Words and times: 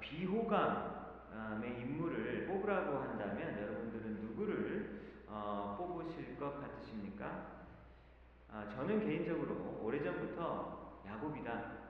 비호감의 0.00 1.80
인물을 1.80 2.46
뽑으라고 2.46 2.98
한다면 2.98 3.58
여러분들은 3.60 4.20
누구를 4.22 5.00
어, 5.26 5.76
뽑으실 5.78 6.38
것 6.38 6.60
같으십니까? 6.60 7.60
아, 8.52 8.68
저는 8.68 9.00
개인적으로 9.00 9.80
오래전부터 9.82 11.02
야곱이다. 11.06 11.80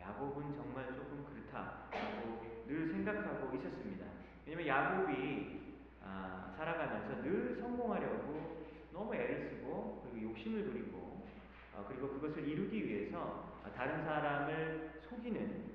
야곱은 0.00 0.54
정말 0.54 0.94
조금 0.94 1.26
그렇다라고 1.26 2.64
늘 2.66 2.88
생각하고 2.88 3.54
있었습니다. 3.56 4.06
왜냐면 4.46 4.66
야곱이 4.66 5.76
아, 6.02 6.54
살아가면서 6.56 7.22
늘 7.22 7.56
성공하려고 7.60 8.64
너무 8.92 9.14
애를 9.14 9.40
쓰고 9.50 10.08
그리고 10.10 10.30
욕심을 10.30 10.64
부리고 10.64 11.26
어, 11.74 11.84
그리고 11.88 12.08
그것을 12.08 12.48
이루기 12.48 12.86
위해서 12.86 13.60
다른 13.76 14.04
사람을 14.04 15.00
속이는 15.02 15.64
아, 15.64 15.65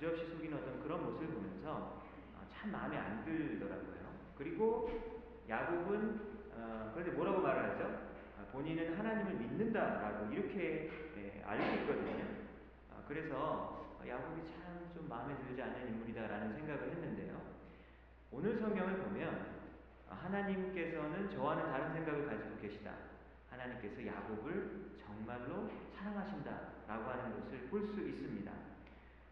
주저없이 0.00 0.24
속이는 0.30 0.56
어떤 0.56 0.82
그런 0.82 1.04
모습을 1.04 1.28
보면서 1.28 2.00
어, 2.34 2.48
참 2.48 2.72
마음에 2.72 2.96
안 2.96 3.22
들더라고요. 3.22 4.14
그리고 4.34 4.88
야곱은 5.46 6.20
어, 6.54 6.90
그런데 6.94 7.12
뭐라고 7.12 7.42
말을 7.42 7.70
하죠? 7.72 8.08
본인은 8.50 8.96
하나님을 8.98 9.34
믿는다라고 9.34 10.32
이렇게 10.32 10.90
예, 11.18 11.42
알고 11.44 11.82
있거든요. 11.82 12.24
그래서 13.06 13.94
야곱이 14.06 14.42
참 14.46 14.70
좀 14.94 15.08
마음에 15.08 15.36
들지 15.46 15.62
않는 15.62 15.88
인물이다라는 15.88 16.54
생각을 16.54 16.90
했는데요. 16.90 17.40
오늘 18.32 18.58
성경을 18.58 18.96
보면 19.04 19.60
하나님께서는 20.08 21.30
저와는 21.30 21.64
다른 21.70 21.92
생각을 21.92 22.26
가지고 22.26 22.56
계시다. 22.56 22.92
하나님께서 23.50 24.04
야곱을 24.04 24.96
정말로 24.98 25.70
사랑하신다라고 25.94 27.04
하는 27.10 27.40
것을 27.40 27.68
볼 27.68 27.84
수 27.86 28.00
있습니다. 28.00 28.69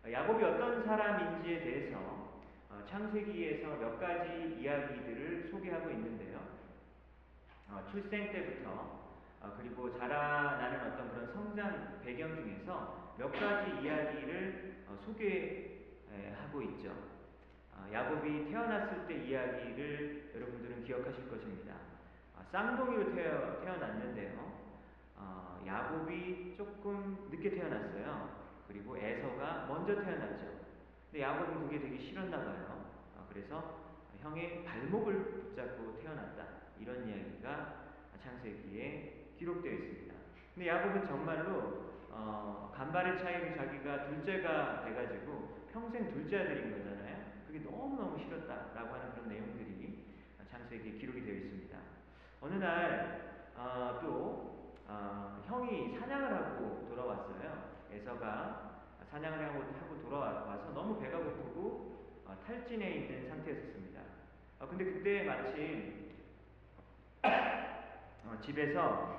야곱이 0.06 0.44
어떤 0.44 0.84
사람인지에 0.84 1.60
대해서 1.60 1.98
어, 2.70 2.84
창세기에서 2.88 3.76
몇 3.76 3.98
가지 3.98 4.56
이야기들을 4.60 5.48
소개하고 5.50 5.90
있는데요. 5.90 6.40
어, 7.68 7.86
출생 7.90 8.32
때부터 8.32 8.70
어, 9.40 9.54
그리고 9.58 9.98
자라나는 9.98 10.92
어떤 10.92 11.10
그런 11.10 11.32
성장 11.32 12.00
배경 12.04 12.34
중에서 12.34 13.14
몇 13.18 13.32
가지 13.32 13.82
이야기를 13.82 14.84
소개하고 15.04 16.62
있죠. 16.62 16.92
야곱이 17.92 18.50
태어났을 18.50 19.06
때 19.06 19.14
이야기를 19.24 20.32
여러분들은 20.34 20.84
기억하실 20.84 21.28
것입니다. 21.30 21.74
쌍둥이로 22.50 23.14
태어, 23.14 23.60
태어났는데요. 23.60 24.52
어, 25.16 25.62
야곱이 25.66 26.54
조금 26.56 27.28
늦게 27.30 27.50
태어났어요. 27.50 28.47
그리고 28.68 28.96
에서가 28.96 29.66
먼저 29.66 29.94
태어났죠. 29.94 30.46
근데 31.10 31.22
야곱은 31.22 31.66
그게 31.66 31.80
되게 31.80 31.98
싫었나 31.98 32.36
봐요. 32.36 32.92
어, 33.16 33.26
그래서 33.30 33.80
형의 34.20 34.62
발목을 34.64 35.24
붙잡고 35.24 35.98
태어났다. 35.98 36.44
이런 36.78 37.08
이야기가 37.08 37.86
창세기에 38.22 39.32
기록되어 39.38 39.72
있습니다. 39.72 40.14
근데 40.54 40.68
야곱은 40.68 41.06
정말로 41.06 41.88
어, 42.10 42.70
간발의 42.74 43.18
차이로 43.18 43.56
자기가 43.56 44.04
둘째가 44.08 44.84
돼가지고 44.84 45.66
평생 45.72 46.10
둘째 46.12 46.40
아들인 46.40 46.70
거잖아요. 46.72 47.24
그게 47.46 47.60
너무너무 47.60 48.18
싫었다라고 48.18 48.94
하는 48.94 49.12
그런 49.12 49.28
내용들이 49.28 50.04
창세기에 50.50 50.92
기록이 50.92 51.24
되어 51.24 51.34
있습니다. 51.34 51.78
어느 52.40 52.54
날, 52.54 53.50
어, 53.56 53.98
또, 54.02 54.74
어, 54.86 55.42
형이 55.46 55.98
사냥을 55.98 56.34
하고 56.34 56.86
돌아왔어요. 56.88 57.67
에서가 57.92 58.82
사냥을 59.10 59.44
하고, 59.48 59.60
하고 59.60 60.00
돌아와서 60.02 60.72
너무 60.74 61.00
배가 61.00 61.18
고프고 61.18 62.22
어, 62.26 62.36
탈진해 62.46 62.90
있는 62.90 63.28
상태였습니다. 63.28 64.00
어, 64.60 64.68
근데 64.68 64.84
그때 64.84 65.24
마침 65.24 66.10
어, 68.24 68.38
집에서 68.44 69.18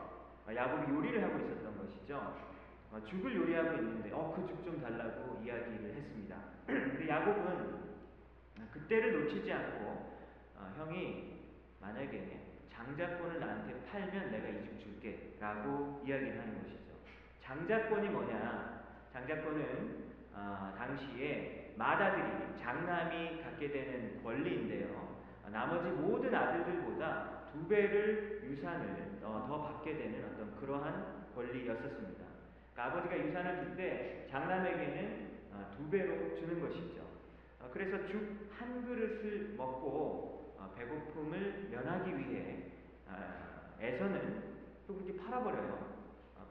야곱이 0.53 0.93
요리를 0.93 1.23
하고 1.23 1.39
있었던 1.39 1.77
것이죠. 1.77 2.49
어, 2.91 2.99
죽을 3.05 3.35
요리하고 3.35 3.77
있는데, 3.77 4.11
어, 4.11 4.33
그죽 4.35 4.63
좀 4.63 4.81
달라고 4.81 5.41
이야기를 5.43 5.93
했습니다. 5.95 6.37
근데 6.65 7.07
야곱은 7.07 7.89
그때를 8.71 9.23
놓치지 9.23 9.51
않고, 9.51 9.85
어, 10.55 10.73
형이 10.77 11.39
만약에 11.79 12.39
장자권을 12.71 13.39
나한테 13.39 13.85
팔면 13.85 14.31
내가 14.31 14.47
이집 14.49 14.79
줄게 14.79 15.35
라고 15.39 16.01
이야기를 16.05 16.39
하는 16.39 16.63
것이죠. 16.63 16.78
장자권이 17.49 18.09
뭐냐? 18.09 18.83
장자권은 19.11 20.09
어, 20.33 20.71
당시에 20.77 21.73
맏아들이 21.75 22.55
장남이 22.55 23.41
갖게 23.41 23.71
되는 23.71 24.21
권리인데요. 24.23 25.17
어, 25.43 25.49
나머지 25.51 25.89
모든 25.89 26.33
아들들보다 26.35 27.45
두 27.51 27.67
배를 27.67 28.43
유산을 28.43 29.17
어, 29.23 29.45
더 29.47 29.63
받게 29.63 29.97
되는 29.97 30.25
어떤 30.31 30.55
그러한 30.57 31.25
권리였었습니다. 31.33 32.23
그러니까 32.75 32.97
아버지가 32.99 33.17
유산을 33.17 33.63
줄 33.63 33.75
때 33.75 34.27
장남에게는 34.29 35.29
어, 35.51 35.71
두 35.75 35.89
배로 35.89 36.35
주는 36.35 36.61
것이죠. 36.61 37.01
어, 37.61 37.69
그래서 37.73 38.05
죽 38.05 38.47
한 38.59 38.85
그릇을 38.85 39.55
먹고 39.57 40.53
어, 40.59 40.71
배고픔을 40.77 41.69
면하기 41.71 42.15
위해 42.15 42.65
아, 43.07 43.71
에서는 43.79 44.43
또 44.85 44.95
그렇게 44.95 45.17
팔아버려요. 45.17 45.98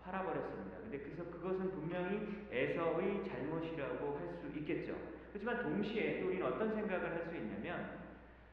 어, 0.08 0.10
팔아버렸습니다. 0.10 0.78
근데 0.78 0.98
그래서 1.00 1.24
그것은 1.30 1.70
분명히 1.70 2.46
에서의 2.50 3.24
잘못이라고 3.28 4.18
할 4.18 4.28
수 4.38 4.46
있겠죠. 4.58 4.96
그렇지만 5.30 5.62
동시에 5.62 6.20
또 6.20 6.28
우리는 6.28 6.46
어떤 6.46 6.74
생각을 6.74 7.10
할 7.10 7.28
수 7.28 7.36
있냐면 7.36 7.98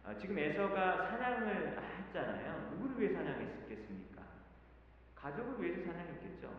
어, 0.04 0.14
지금 0.20 0.38
에서가 0.38 1.08
사냥을 1.08 1.78
했잖아요. 2.08 2.72
누구를 2.72 3.00
위해 3.00 3.14
사냥했겠습니까? 3.14 4.22
가족을 5.16 5.64
위해서 5.64 5.86
사냥했겠죠. 5.86 6.50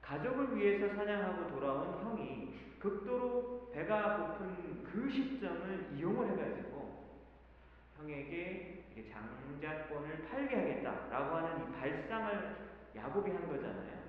가족을 0.00 0.56
위해서 0.56 0.94
사냥하고 0.94 1.48
돌아온 1.48 2.02
형이 2.04 2.54
극도로 2.78 3.70
배가 3.74 4.16
고픈 4.16 4.82
그 4.84 5.10
시점을 5.10 5.90
이용을 5.96 6.30
해가지고 6.30 7.04
형에게 7.98 8.84
장자권을 9.12 10.28
팔게 10.30 10.56
하겠다라고 10.56 11.36
하는 11.36 11.68
이 11.68 11.72
발상을 11.72 12.56
야곱이 12.96 13.30
한 13.30 13.48
거잖아요. 13.48 13.99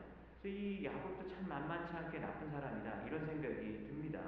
그래서 0.42 0.58
이 0.58 0.84
야곱도 0.84 1.30
참 1.30 1.48
만만치 1.48 1.96
않게 1.96 2.20
나쁜 2.20 2.50
사람이다 2.50 3.04
이런 3.06 3.26
생각이 3.28 3.86
듭니다. 3.88 4.20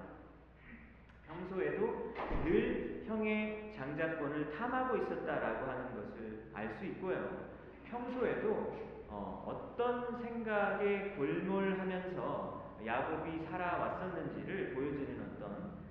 평소에도 1.25 2.13
늘 2.45 3.03
형의 3.07 3.73
장자권을 3.75 4.51
탐하고 4.51 4.97
있었다라고 4.97 5.71
하는 5.71 5.95
것을 5.95 6.43
알 6.53 6.69
수 6.77 6.85
있고요. 6.85 7.49
평소에도 7.89 8.77
어, 9.07 9.73
떤 9.75 10.21
생각에 10.21 11.15
골몰하면서 11.15 12.79
야곱이 12.85 13.45
살아왔었는지를 13.45 14.75
보여주는 14.75 15.19
어떤 15.21 15.49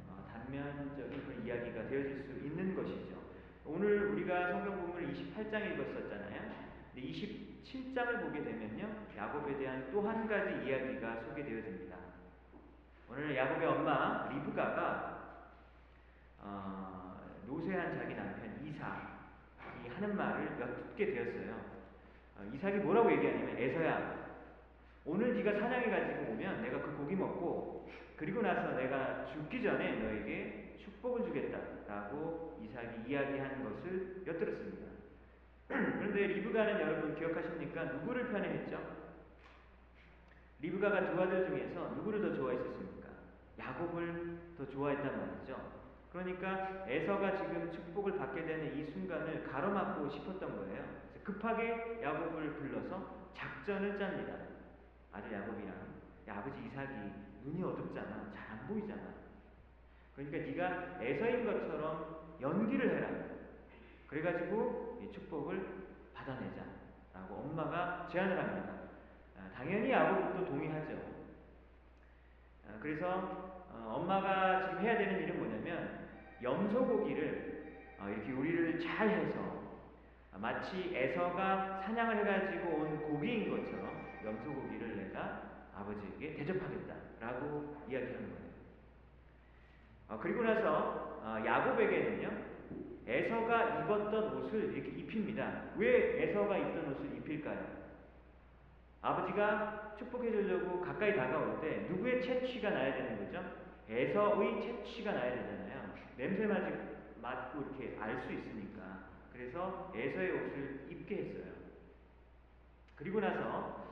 어, 0.09 0.25
단면적인 0.33 1.27
그 1.27 1.43
이야기가 1.44 1.89
되어질 1.89 2.22
수 2.22 2.47
있는 2.47 2.77
것이죠. 2.77 3.16
오늘 3.65 4.10
우리가 4.12 4.53
성경 4.53 4.81
본문을 4.81 5.12
28장 5.12 5.75
읽었었잖아요. 5.75 6.52
27장을 6.97 8.20
보게 8.22 8.42
되면요. 8.44 8.88
야곱에 9.16 9.56
대한 9.58 9.91
또 9.91 10.03
한 10.03 10.26
가지 10.28 10.66
이야기가 10.66 11.22
소개되어집니다. 11.28 11.97
오늘 13.08 13.36
야곱의 13.36 13.66
엄마 13.69 14.28
리브가가 14.28 15.12
어, 16.41 17.20
노쇠한 17.47 17.98
자기 17.98 18.14
남편 18.14 18.58
이삭이 18.64 19.88
하는 19.94 20.16
말을 20.16 20.60
엿듣게 20.60 21.12
되었어요. 21.12 21.54
어, 22.36 22.50
이삭이 22.54 22.78
뭐라고 22.78 23.12
얘기하냐면 23.12 23.56
에서야 23.56 24.22
오늘 25.04 25.34
네가 25.34 25.59
사냥해 25.59 25.91
가지고 25.91 26.33
오면 26.33 26.62
내가 26.62 26.80
그 26.83 26.97
고기 26.97 27.15
먹고 27.16 27.91
그리고 28.16 28.41
나서 28.42 28.72
내가 28.77 29.27
죽기 29.33 29.62
전에 29.62 29.97
너에게 29.97 30.77
축복을 30.83 31.24
주겠다라고 31.27 32.60
이삭이 32.62 33.10
이야기한 33.10 33.65
것을 33.65 34.22
엿들었습니다. 34.27 34.91
그런데 35.98 36.27
리브가는 36.27 36.80
여러분 36.80 37.15
기억하십니까? 37.15 37.84
누구를 37.84 38.28
편애했죠? 38.30 38.78
리브가가 40.60 41.10
두 41.10 41.21
아들 41.21 41.47
중에서 41.47 41.89
누구를 41.97 42.21
더 42.21 42.34
좋아했었습니까? 42.34 43.09
야곱을 43.59 44.39
더 44.57 44.66
좋아했단 44.69 45.19
말이죠. 45.19 45.83
그러니까 46.13 46.84
에서가 46.86 47.36
지금 47.36 47.72
축복을 47.72 48.19
받게 48.19 48.45
되는 48.45 48.78
이 48.78 48.84
순간을 48.92 49.45
가로막고 49.45 50.10
싶었던 50.10 50.57
거예요. 50.57 50.84
급하게 51.24 52.01
야곱을 52.03 52.54
불러서 52.54 53.30
작전을 53.34 53.98
짭니다. 53.98 54.34
아들 55.13 55.33
야곱이랑 55.33 55.74
야, 56.28 56.36
아버지 56.39 56.65
이삭이 56.66 56.92
눈이 57.45 57.63
어둡잖아. 57.63 58.30
잘 58.34 58.53
안 58.53 58.69
보이잖아. 58.69 59.03
그러니까 60.15 60.39
네가 60.39 61.03
에서인 61.03 61.45
것처럼 61.45 62.36
연기를 62.41 62.97
해라. 62.97 63.32
그래가지고 64.12 65.00
이 65.03 65.10
축복을 65.10 65.66
받아내자. 66.12 66.62
라고 67.14 67.36
엄마가 67.36 68.06
제안을 68.12 68.38
합니다. 68.38 68.74
아, 69.38 69.50
당연히 69.56 69.91
야곱도 69.91 70.44
동의하죠. 70.44 70.98
아, 72.68 72.78
그래서 72.78 73.66
어, 73.70 73.94
엄마가 73.97 74.68
지금 74.68 74.82
해야 74.82 74.98
되는 74.98 75.22
일은 75.22 75.38
뭐냐면 75.38 76.09
염소고기를 76.42 77.78
어, 78.00 78.09
이렇게 78.10 78.30
요리를 78.32 78.80
잘 78.80 79.09
해서 79.09 79.62
마치 80.32 80.94
에서가 80.94 81.80
사냥을 81.82 82.18
해가지고 82.18 82.68
온 82.68 83.00
고기인 83.03 83.48
것처럼 83.48 84.09
염소고기를 84.24 85.09
내가 85.09 85.42
아버지에게 85.74 86.34
대접하겠다라고 86.34 87.76
이야기하는 87.88 88.18
거예요. 88.18 88.53
어, 90.09 90.18
그리고 90.20 90.42
나서 90.42 91.18
어, 91.22 91.42
야곱에게는요 91.47 92.52
에서가 93.07 93.81
입었던 93.81 94.37
옷을 94.37 94.75
이렇게 94.75 94.91
입힙니다. 94.91 95.71
왜 95.77 96.22
에서가 96.22 96.57
입던 96.57 96.93
옷을 96.93 97.16
입힐까요? 97.16 97.83
아버지가 99.01 99.97
축복해 99.99 100.31
주려고 100.31 100.81
가까이 100.81 101.16
다가올 101.16 101.60
때 101.60 101.87
누구의 101.91 102.22
채취가 102.22 102.71
나야 102.71 102.95
되는 102.95 103.19
거죠? 103.19 103.45
에서의 103.89 104.60
채취가 104.63 105.13
나야 105.13 105.34
되잖아요. 105.34 105.95
냄새 106.16 106.47
맡고 107.21 107.60
이렇게 107.63 107.99
알 108.01 108.21
수 108.21 108.33
있으니까. 108.33 109.07
그래서 109.33 109.93
에서의 109.95 110.33
옷을 110.33 110.87
입게 110.91 111.16
했어요. 111.16 111.53
그리고 112.95 113.21
나서 113.21 113.83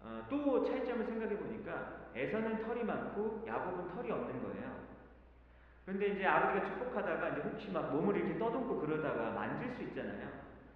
어, 0.00 0.26
또 0.28 0.64
차이점을 0.64 1.06
생각해 1.06 1.36
보니까 1.38 2.10
에서는 2.14 2.62
털이 2.66 2.84
많고 2.84 3.44
야곱은 3.46 3.88
털이 3.94 4.10
없는 4.10 4.42
거예요. 4.42 4.81
그런데 5.84 6.08
이제 6.08 6.24
아버지가 6.24 6.66
축복하다가 6.66 7.28
이제 7.30 7.40
혹시 7.40 7.70
막 7.70 7.92
몸을 7.92 8.16
이렇게 8.16 8.38
떠듬고 8.38 8.80
그러다가 8.80 9.30
만질 9.30 9.74
수 9.74 9.82
있잖아요. 9.82 10.28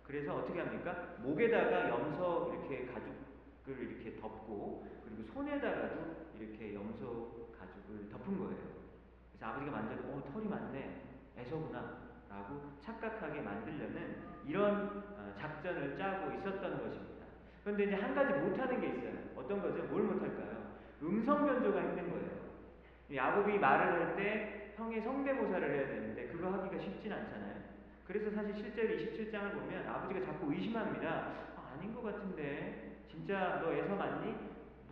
그래서 0.03 0.37
어떻게 0.37 0.61
합니까? 0.61 1.15
목에다가 1.19 1.89
염소 1.89 2.53
이렇게 2.53 2.87
가죽을 2.87 3.91
이렇게 3.91 4.21
덮고 4.21 4.87
그리고 5.05 5.23
손에다가도 5.33 6.27
이렇게 6.39 6.75
염소 6.75 7.51
가죽을 7.59 8.09
덮은 8.11 8.39
거예요. 8.39 8.77
그래서 9.31 9.47
아버지가 9.47 9.73
만져도 9.73 10.03
어 10.09 10.25
털이 10.33 10.49
많네 10.49 11.03
애서구나 11.39 12.07
라고 12.29 12.73
착각하게 12.81 13.41
만들려는 13.41 14.17
이런 14.45 15.05
어, 15.17 15.35
작전을 15.39 15.97
짜고 15.97 16.33
있었던 16.33 16.83
것입니다. 16.83 17.27
그런데 17.63 17.85
이제 17.85 17.95
한 17.95 18.15
가지 18.15 18.33
못하는 18.41 18.81
게 18.81 18.89
있어요. 18.89 19.15
어떤 19.37 19.61
거죠? 19.61 19.83
뭘 19.85 20.03
못할까요? 20.03 20.77
음성 21.03 21.47
변조가 21.47 21.81
힘든 21.81 22.11
거예요. 22.11 22.37
야곱이 23.15 23.59
말을 23.59 24.07
할때 24.07 24.66
형의 24.77 25.01
성대모사를 25.01 25.75
해야 25.75 25.87
되는데 25.89 26.27
그거 26.29 26.51
하기가 26.51 26.79
쉽진 26.83 27.11
않잖아요. 27.11 27.57
그래서 28.07 28.31
사실 28.31 28.55
실제로 28.55 28.95
27장을 28.95 29.53
보면 29.55 29.89
아버지가 29.89 30.25
자꾸 30.27 30.53
의심합니다. 30.53 31.09
아, 31.57 31.79
닌것 31.81 32.05
같은데 32.05 33.01
진짜 33.11 33.61
너 33.63 33.73
애서 33.73 33.95
맞니? 33.97 34.35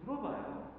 물어봐요. 0.01 0.75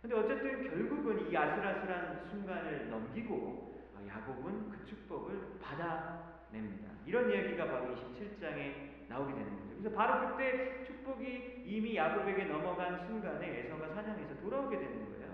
근데 0.00 0.14
어쨌든 0.14 0.62
결국은 0.62 1.28
이 1.30 1.36
아슬아슬한 1.36 2.26
순간을 2.30 2.88
넘기고 2.88 3.82
아, 3.96 4.06
야곱은 4.06 4.70
그 4.70 4.86
축복을 4.86 5.58
받아냅니다. 5.60 6.92
이런 7.06 7.28
이야기가 7.28 7.64
바로 7.66 7.94
27장에 7.94 9.08
나오게 9.08 9.34
되는 9.34 9.50
거죠. 9.50 9.76
그래서 9.80 9.96
바로 9.96 10.28
그때 10.30 10.84
축복이 10.84 11.64
이미 11.66 11.96
야곱에게 11.96 12.44
넘어간 12.44 13.04
순간에 13.06 13.64
에서가 13.66 13.88
사냥해서 13.94 14.40
돌아오게 14.40 14.78
되는 14.78 15.10
거예요. 15.10 15.32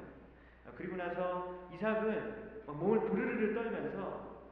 아, 0.67 0.71
그리고 0.75 0.97
나서 0.97 1.69
이삭은 1.75 2.54
몸을 2.73 3.01
부르르 3.09 3.55
떨면서 3.55 4.45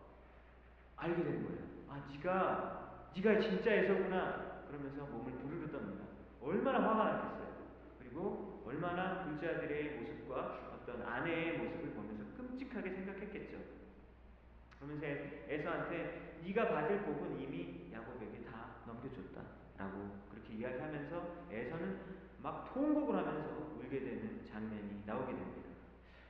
알게 0.96 1.22
된 1.22 1.44
거예요. 1.44 1.62
아, 1.88 2.08
네가 2.10 3.10
네가 3.14 3.40
진짜 3.40 3.72
에서구나. 3.72 4.62
그러면서 4.68 5.04
몸을 5.06 5.32
부르르 5.32 5.66
떱니다. 5.66 6.02
얼마나 6.40 6.78
화가 6.80 7.04
났겠어요. 7.12 7.52
그리고 7.98 8.62
얼마나 8.66 9.22
아들의 9.48 10.00
모습과 10.00 10.78
어떤 10.82 11.02
아내의 11.02 11.58
모습을 11.58 11.90
보면서 11.90 12.24
끔찍하게 12.36 12.90
생각했겠죠. 12.90 13.58
그러면서 14.78 15.06
에서한테 15.48 16.40
네가 16.44 16.68
받을 16.68 17.02
복은 17.02 17.40
이미 17.40 17.90
야곱에게 17.92 18.44
다 18.44 18.76
넘겨줬다라고 18.86 20.22
그렇게 20.30 20.54
이야기하면서 20.54 21.46
에서는 21.50 22.00
막 22.42 22.72
통곡을 22.72 23.16
하면서 23.16 23.76
울게 23.78 24.00
되는 24.00 24.44
장면이 24.44 25.02
나오게 25.06 25.32
됩니다. 25.34 25.61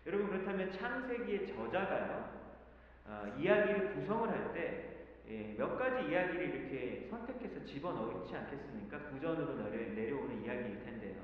여러분 0.06 0.28
그렇다면 0.28 0.72
창세기의 0.72 1.54
저자가요 1.54 2.42
어, 3.06 3.34
이야기를 3.38 3.94
구성을 3.94 4.28
할때 4.28 4.92
예, 5.28 5.54
몇 5.56 5.78
가지 5.78 6.08
이야기를 6.10 6.42
이렇게 6.42 7.06
선택해서 7.08 7.64
집어넣지 7.64 8.36
않겠습니까? 8.36 8.98
구전으로 9.10 9.70
내려, 9.70 9.94
내려 9.94 10.16
오는 10.16 10.42
이야기일 10.42 10.84
텐데요. 10.84 11.14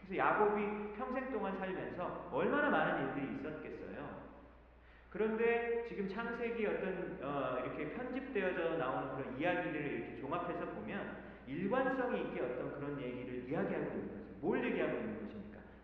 그래서 0.00 0.16
야곱이 0.16 0.92
평생 0.96 1.32
동안 1.32 1.58
살면서 1.58 2.30
얼마나 2.32 2.70
많은 2.70 3.08
일들이 3.08 3.38
있었겠어요. 3.38 4.26
그런데 5.10 5.84
지금 5.88 6.08
창세기 6.08 6.66
어떤 6.66 7.18
어, 7.22 7.58
이렇게 7.64 7.90
편집되어져 7.94 8.76
나오는 8.76 9.16
그런 9.16 9.40
이야기들을 9.40 9.84
이렇게 9.84 10.20
종합해서 10.20 10.66
보면 10.66 11.24
일관성이 11.46 12.20
있게 12.22 12.40
어떤 12.42 12.74
그런 12.74 13.00
얘기를 13.00 13.48
이야기하고 13.48 13.86
있는 13.86 14.08
거죠. 14.08 14.24
뭘 14.40 14.62
얘기하고 14.64 14.96
있는 14.98 15.14
것입니까? 15.14 15.35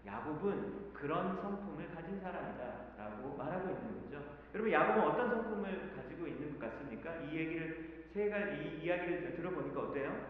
야곱은 0.07 0.93
그런 0.93 1.37
성품을 1.41 1.95
가진 1.95 2.21
사람이다 2.21 2.95
라고 2.99 3.37
말하고 3.37 3.71
있는 3.71 4.03
거죠. 4.03 4.23
여러분 4.55 4.73
야곱은 4.73 5.03
어떤 5.03 5.31
성품을 5.31 5.93
가지고 5.97 6.27
있는 6.27 6.59
것 6.59 6.71
같습니까? 6.71 7.17
이 7.17 7.37
얘기를 7.37 8.07
세 8.13 8.29
가지 8.29 8.63
이 8.63 8.85
이야기를 8.85 9.37
들어보니까 9.37 9.81
어때요? 9.81 10.27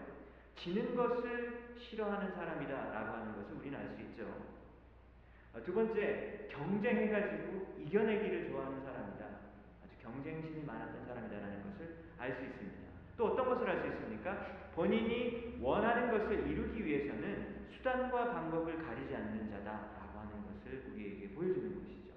지는 0.57 0.95
것을 0.95 1.75
싫어하는 1.79 2.33
사람이다 2.35 2.73
라고 2.93 3.17
하는 3.17 3.35
것을 3.35 3.57
우리는 3.57 3.79
알 3.79 3.89
수 3.97 4.01
있죠. 4.03 4.25
어, 5.55 5.63
두 5.63 5.75
번째, 5.75 6.49
경쟁해가지고 6.51 7.77
이겨내기를 7.81 8.51
좋아하는 8.51 8.83
사람이다. 8.85 9.25
아주 9.25 9.97
경쟁심이 10.03 10.65
많았던 10.65 11.07
사람이다라는 11.07 11.63
것을 11.65 11.97
알 12.19 12.37
수 12.37 12.45
있습니다. 12.45 12.79
또 13.17 13.27
어떤 13.29 13.49
것을 13.49 13.69
알 13.69 13.81
수 13.81 13.87
있습니까? 13.89 14.71
본인이 14.75 15.59
원하는 15.61 16.11
것을 16.11 16.47
이루기 16.47 16.85
위해서는 16.85 17.52
수단과 17.83 18.33
방법을 18.33 18.79
가리지 18.79 19.15
않는 19.17 19.51
자다라고 19.51 20.21
하는 20.21 20.47
것을 20.47 20.93
우리에게 20.93 21.35
보여주는 21.35 21.81
것이죠. 21.81 22.13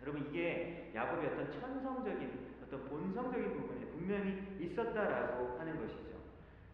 여러분 0.00 0.26
이게 0.26 0.90
야곱의 0.94 1.28
어떤 1.28 1.52
천성적인 1.52 2.56
어떤 2.64 2.88
본성적인 2.88 3.52
부분에 3.52 3.86
분명히 3.90 4.42
있었다라고 4.58 5.58
하는 5.58 5.78
것이죠. 5.78 6.16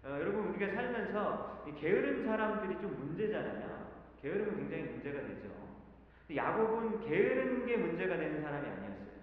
어, 0.04 0.10
여러분 0.10 0.46
우리가 0.46 0.72
살면서 0.74 1.64
게으른 1.76 2.24
사람들이 2.24 2.80
좀 2.80 2.96
문제잖아요. 3.00 3.90
게으름은 4.22 4.56
굉장히 4.56 4.84
문제가 4.84 5.20
되죠. 5.22 5.48
야곱은 6.34 7.00
게으른 7.00 7.66
게 7.66 7.76
문제가 7.76 8.16
되는 8.16 8.42
사람이 8.42 8.68
아니었어요. 8.68 9.16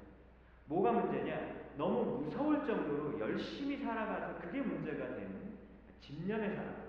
뭐가 0.66 0.92
문제냐? 0.92 1.64
너무 1.78 2.24
무서울 2.24 2.66
정도로 2.68 3.18
열심히 3.20 3.78
살아가서 3.78 4.40
그게 4.42 4.60
문제가 4.60 5.16
되는 5.16 5.54
집념의 6.02 6.56
사람. 6.56 6.83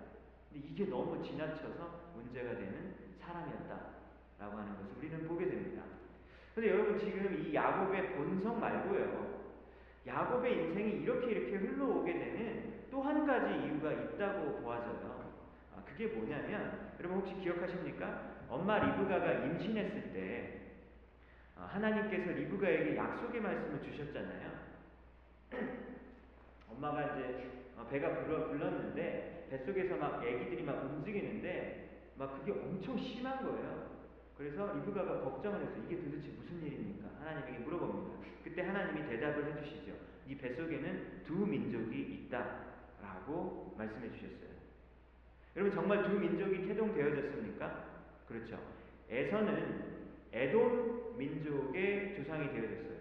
근데 0.55 0.69
이게 0.69 0.85
너무 0.87 1.21
지나쳐서 1.21 2.13
문제가 2.15 2.51
되는 2.55 2.95
사람이었다라고 3.21 4.57
하는 4.57 4.77
것을 4.77 4.97
우리는 4.99 5.27
보게 5.27 5.47
됩니다. 5.49 5.83
근데 6.55 6.71
여러분 6.71 6.97
지금 6.97 7.45
이 7.45 7.53
야곱의 7.53 8.15
본성 8.15 8.61
말고요. 8.61 9.35
야곱의 10.07 10.53
인생이 10.53 11.03
이렇게 11.03 11.27
이렇게 11.33 11.57
흘러오게 11.57 12.13
되는 12.13 12.75
또 12.91 13.03
한 13.03 13.27
가지 13.27 13.67
이유가 13.67 13.91
있다고 13.91 14.61
보아져요. 14.63 15.33
아, 15.75 15.83
그게 15.85 16.07
뭐냐면 16.07 16.93
여러분 17.01 17.19
혹시 17.19 17.35
기억하십니까? 17.43 18.35
엄마 18.49 18.79
리브가가 18.79 19.33
임신했을 19.33 20.13
때 20.13 20.61
아, 21.57 21.65
하나님께서 21.73 22.31
리브가에게 22.31 22.97
약속의 22.97 23.41
말씀을 23.41 23.83
주셨잖아요. 23.83 24.53
엄마가 26.71 27.03
이제 27.17 27.51
어, 27.77 27.85
배가 27.91 28.15
불러, 28.21 28.47
불렀는데 28.47 29.34
뱃속에서 29.51 29.97
막 29.97 30.23
아기들이 30.23 30.63
막 30.63 30.85
움직이는데 30.85 32.13
막 32.17 32.39
그게 32.39 32.53
엄청 32.53 32.99
심한 32.99 33.45
거예요. 33.45 33.95
그래서 34.37 34.75
리브가가 34.75 35.21
걱정을 35.21 35.61
해서 35.61 35.73
이게 35.85 36.03
도대체 36.03 36.29
무슨 36.29 36.63
일입니까? 36.63 37.09
하나님에게 37.21 37.59
물어봅니다. 37.65 38.25
그때 38.43 38.63
하나님이 38.63 39.09
대답을 39.09 39.57
해주시죠. 39.57 39.93
이 40.29 40.37
뱃속에는 40.37 41.23
두 41.25 41.47
민족이 41.47 42.01
있다 42.01 42.65
라고 43.03 43.75
말씀해 43.79 44.11
주셨어요. 44.11 44.55
여러분 45.57 45.75
정말 45.75 46.03
두 46.05 46.19
민족이 46.19 46.67
태동되어졌습니까? 46.67 47.85
그렇죠. 48.27 48.59
에서는 49.09 49.95
에돔 50.33 51.17
민족의 51.17 52.17
조상이 52.17 52.51
되어졌어요. 52.53 52.95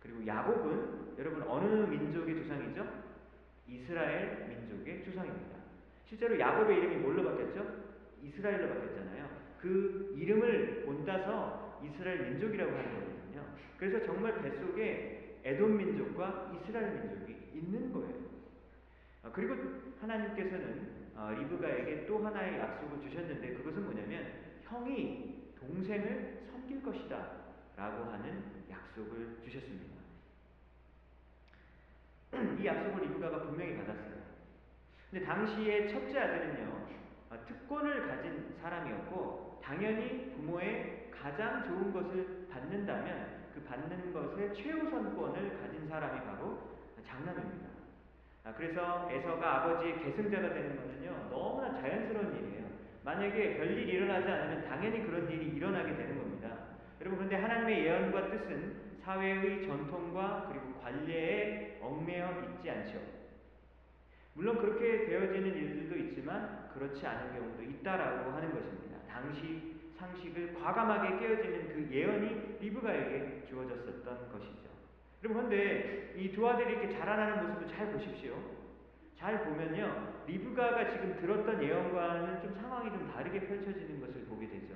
그리고 0.00 0.26
야곱은 0.26 1.16
여러분 1.18 1.42
어느 1.42 1.86
민족의 1.86 2.42
조상이죠? 2.42 3.05
이스라엘 3.68 4.46
민족의 4.48 5.04
조상입니다. 5.04 5.56
실제로 6.04 6.38
야곱의 6.38 6.78
이름이 6.78 6.96
뭘로 6.96 7.24
바뀌었죠? 7.24 7.84
이스라엘로 8.22 8.68
바뀌었잖아요. 8.68 9.28
그 9.60 10.14
이름을 10.16 10.84
본따서 10.84 11.80
이스라엘 11.84 12.30
민족이라고 12.30 12.70
하는 12.70 12.94
거거든요. 12.94 13.44
그래서 13.76 14.04
정말 14.04 14.40
뱃속에 14.40 15.40
에돔 15.44 15.76
민족과 15.76 16.52
이스라엘 16.54 16.94
민족이 16.94 17.36
있는 17.54 17.92
거예요. 17.92 18.26
아, 19.22 19.30
그리고 19.32 19.54
하나님께서는 20.00 21.06
어, 21.16 21.30
리브가에게 21.38 22.06
또 22.06 22.24
하나의 22.24 22.58
약속을 22.58 23.00
주셨는데 23.00 23.54
그것은 23.54 23.84
뭐냐면 23.84 24.26
형이 24.62 25.52
동생을 25.58 26.46
섬길 26.50 26.82
것이다 26.82 27.30
라고 27.76 28.10
하는 28.10 28.42
약속을 28.70 29.38
주셨습니다. 29.44 29.95
이 32.58 32.66
약속을 32.66 33.02
리브가가 33.04 33.42
분명히 33.42 33.76
받았어요. 33.78 34.16
근데 35.10 35.24
당시에 35.24 35.88
첫째 35.88 36.18
아들은요, 36.18 36.86
어, 37.30 37.36
특권을 37.46 38.06
가진 38.08 38.54
사람이었고, 38.60 39.60
당연히 39.62 40.32
부모의 40.34 41.10
가장 41.10 41.64
좋은 41.64 41.92
것을 41.92 42.46
받는다면 42.50 43.46
그 43.54 43.62
받는 43.62 44.12
것의 44.12 44.54
최우선권을 44.54 45.60
가진 45.60 45.88
사람이 45.88 46.20
바로 46.26 46.76
장남입니다. 47.04 47.66
아, 48.44 48.52
그래서 48.56 49.08
에서가 49.10 49.56
아버지의 49.56 49.98
계승자가 50.04 50.52
되는 50.52 50.76
것은요, 50.76 51.28
너무나 51.30 51.80
자연스러운 51.80 52.36
일이에요. 52.36 52.66
만약에 53.02 53.56
별일이 53.56 53.92
일어나지 53.92 54.28
않으면 54.28 54.68
당연히 54.68 55.04
그런 55.04 55.30
일이 55.30 55.48
일어나게 55.48 55.96
되는 55.96 56.18
겁니다. 56.18 56.48
여러분, 57.00 57.18
그런데 57.18 57.36
하나님의 57.36 57.86
예언과 57.86 58.30
뜻은 58.30 58.86
사회의 59.04 59.66
전통과 59.66 60.48
그리고 60.48 60.80
관례에 60.80 61.35
얽매여 61.86 62.56
있지 62.56 62.70
않죠. 62.70 63.00
물론 64.34 64.58
그렇게 64.58 65.06
되어지는 65.06 65.54
일들도 65.54 65.96
있지만 65.96 66.68
그렇지 66.74 67.06
않은 67.06 67.32
경우도 67.38 67.62
있다라고 67.62 68.30
하는 68.32 68.52
것입니다. 68.54 68.98
당시 69.08 69.74
상식을 69.98 70.54
과감하게 70.60 71.18
깨어지는 71.18 71.68
그 71.68 71.88
예언이 71.90 72.58
리브가에게 72.60 73.44
주어졌었던 73.48 74.30
것이죠. 74.32 74.68
여러분 75.24 75.48
그런데 75.48 76.12
이 76.16 76.32
두 76.32 76.46
아들이 76.48 76.72
이렇게 76.72 76.90
자라나는 76.98 77.48
모습을 77.48 77.66
잘 77.68 77.90
보십시오. 77.92 78.36
잘 79.18 79.42
보면요. 79.44 80.24
리브가가 80.26 80.90
지금 80.90 81.16
들었던 81.18 81.62
예언과는 81.62 82.42
좀 82.42 82.54
상황이 82.60 82.90
좀 82.90 83.10
다르게 83.10 83.40
펼쳐지는 83.40 84.00
것을 84.00 84.26
보게 84.26 84.46
되죠. 84.48 84.74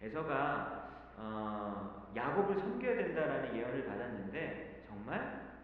에서가 0.00 1.12
어, 1.16 2.10
야곱을 2.16 2.58
섬겨야 2.58 2.96
된다라는 2.96 3.54
예언을 3.56 3.84
받았는데 3.86 4.71
정말 5.02 5.58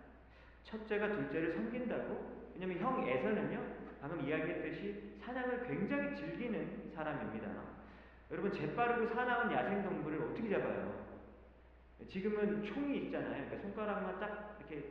첫째가 0.65 1.13
둘째를 1.13 1.53
섬긴다고? 1.53 2.51
왜냐면 2.55 2.79
형 2.79 3.09
에서는요. 3.09 3.79
방금 4.01 4.21
이야기했듯이 4.21 5.17
사냥을 5.23 5.65
굉장히 5.65 6.17
즐기는 6.17 6.93
사람입니다. 6.95 7.49
여러분 8.31 8.53
재빠르고 8.53 9.15
사나운 9.15 9.51
야생동물을 9.51 10.23
어떻게 10.23 10.51
잡아요? 10.51 11.07
지금은 12.07 12.65
총이 12.65 13.07
있잖아요. 13.07 13.45
그러니까 13.47 13.59
손가락만 13.59 14.21
딱 14.21 14.59
이렇게 14.59 14.89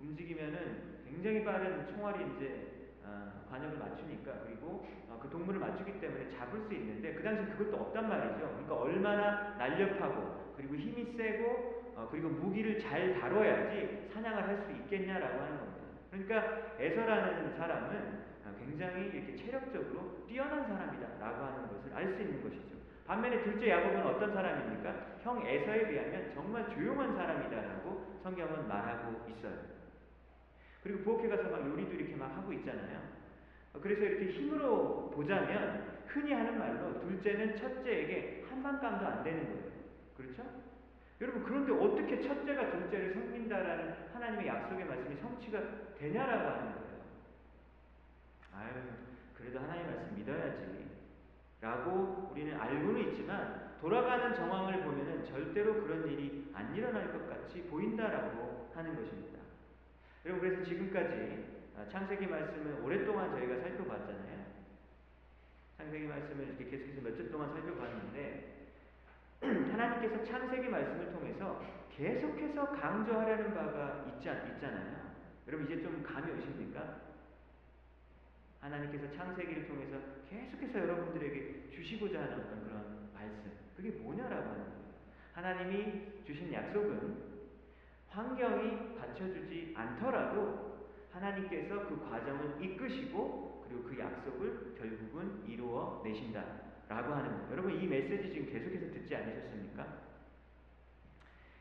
움직이면은 0.00 1.02
굉장히 1.04 1.44
빠른 1.44 1.86
총알이 1.86 2.36
이제 2.36 2.92
어, 3.04 3.46
관역을 3.50 3.78
맞추니까 3.78 4.44
그리고 4.44 4.86
어, 5.08 5.18
그 5.20 5.28
동물을 5.28 5.58
맞추기 5.60 6.00
때문에 6.00 6.30
잡을 6.36 6.60
수 6.60 6.74
있는데 6.74 7.14
그 7.14 7.22
당시 7.22 7.50
그것도 7.52 7.76
없단 7.76 8.08
말이죠. 8.08 8.38
그러니까 8.38 8.74
얼마나 8.76 9.56
날렵하고 9.56 10.54
그리고 10.56 10.76
힘이 10.76 11.16
세고 11.16 11.77
어, 11.98 12.06
그리고 12.08 12.28
무기를 12.28 12.78
잘 12.78 13.18
다뤄야지 13.18 14.08
사냥을 14.14 14.46
할 14.46 14.58
수 14.62 14.70
있겠냐라고 14.70 15.42
하는 15.42 15.58
겁니다. 15.58 15.84
그러니까 16.10 16.76
에서라는 16.78 17.56
사람은 17.56 18.24
어, 18.44 18.54
굉장히 18.56 19.08
이렇게 19.08 19.34
체력적으로 19.34 20.24
뛰어난 20.28 20.64
사람이다라고 20.68 21.44
하는 21.44 21.68
것을 21.68 21.92
알 21.92 22.14
수 22.14 22.22
있는 22.22 22.40
것이죠. 22.42 22.76
반면에 23.04 23.42
둘째 23.42 23.70
야곱은 23.70 24.06
어떤 24.06 24.32
사람입니까? 24.32 25.18
형 25.22 25.44
에서에 25.44 25.88
비하면 25.88 26.30
정말 26.34 26.68
조용한 26.70 27.16
사람이다라고 27.16 28.20
성경은 28.22 28.68
말하고 28.68 29.28
있어요. 29.30 29.58
그리고 30.82 31.02
부엌에 31.02 31.28
가서 31.28 31.50
막 31.50 31.66
요리도 31.68 31.94
이렇게 31.94 32.14
막 32.14 32.36
하고 32.36 32.52
있잖아요. 32.52 33.02
그래서 33.82 34.02
이렇게 34.02 34.26
힘으로 34.26 35.10
보자면 35.10 35.98
흔히 36.06 36.32
하는 36.32 36.58
말로 36.58 37.00
둘째는 37.00 37.56
첫째에게 37.56 38.44
한 38.48 38.62
방감도 38.62 39.06
안 39.06 39.24
되는 39.24 39.44
거예요. 39.48 39.68
그렇죠? 40.16 40.67
여러분 41.20 41.42
그런데 41.42 41.72
어떻게 41.72 42.20
첫째가 42.20 42.70
둘째를 42.70 43.12
섬긴다라는 43.12 43.94
하나님의 44.14 44.46
약속의 44.46 44.84
말씀이 44.84 45.16
성취가 45.16 45.60
되냐라고 45.98 46.48
하는 46.48 46.72
거예요. 46.74 46.98
아유 48.54 48.70
그래도 49.34 49.58
하나님 49.60 49.86
말씀 49.86 50.14
믿어야지. 50.14 50.88
라고 51.60 52.28
우리는 52.30 52.58
알고는 52.58 53.08
있지만 53.08 53.76
돌아가는 53.80 54.32
정황을 54.32 54.82
보면은 54.84 55.24
절대로 55.24 55.74
그런 55.82 56.06
일이 56.08 56.50
안 56.54 56.72
일어날 56.74 57.12
것 57.12 57.28
같이 57.28 57.62
보인다라고 57.64 58.70
하는 58.74 58.94
것입니다. 58.94 59.38
여러분 60.24 60.48
그래서 60.48 60.64
지금까지 60.64 61.58
아, 61.76 61.86
창세기 61.88 62.26
말씀을 62.26 62.80
오랫동안 62.84 63.30
저희가 63.32 63.56
살펴봤잖아요. 63.60 64.46
창세기 65.78 66.06
말씀을 66.06 66.46
이렇게 66.48 66.64
계속해서 66.64 67.00
몇 67.02 67.16
주 67.16 67.30
동안 67.30 67.52
살펴봤는데 67.52 68.57
하나님께서 69.42 70.24
창세기 70.24 70.68
말씀을 70.68 71.12
통해서 71.12 71.62
계속해서 71.90 72.72
강조하려는 72.72 73.54
바가 73.54 74.04
있지, 74.08 74.28
있잖아요. 74.28 75.08
여러분 75.46 75.66
이제 75.66 75.82
좀 75.82 76.02
감이 76.02 76.30
오십니까? 76.32 77.08
하나님께서 78.60 79.10
창세기를 79.12 79.68
통해서 79.68 79.96
계속해서 80.28 80.80
여러분들에게 80.80 81.70
주시고자 81.70 82.20
하는 82.20 82.40
어떤 82.40 82.64
그런 82.64 83.10
말씀. 83.14 83.50
그게 83.76 83.90
뭐냐라고 83.90 84.50
하는 84.50 84.64
거예요. 84.64 84.78
하나님이 85.32 86.24
주신 86.26 86.52
약속은 86.52 87.28
환경이 88.08 88.96
받쳐주지 88.98 89.74
않더라도 89.76 90.88
하나님께서 91.12 91.86
그 91.86 92.08
과정을 92.08 92.62
이끄시고 92.62 93.64
그리고 93.66 93.84
그 93.84 93.98
약속을 93.98 94.74
결국은 94.76 95.44
이루어 95.46 96.02
내신다 96.04 96.67
라고 96.88 97.12
하는 97.12 97.30
거예요. 97.30 97.48
여러분 97.52 97.80
이 97.80 97.86
메시지 97.86 98.32
지금 98.32 98.50
계속해서 98.50 98.90
듣지 98.92 99.14
않으셨습니까? 99.14 99.86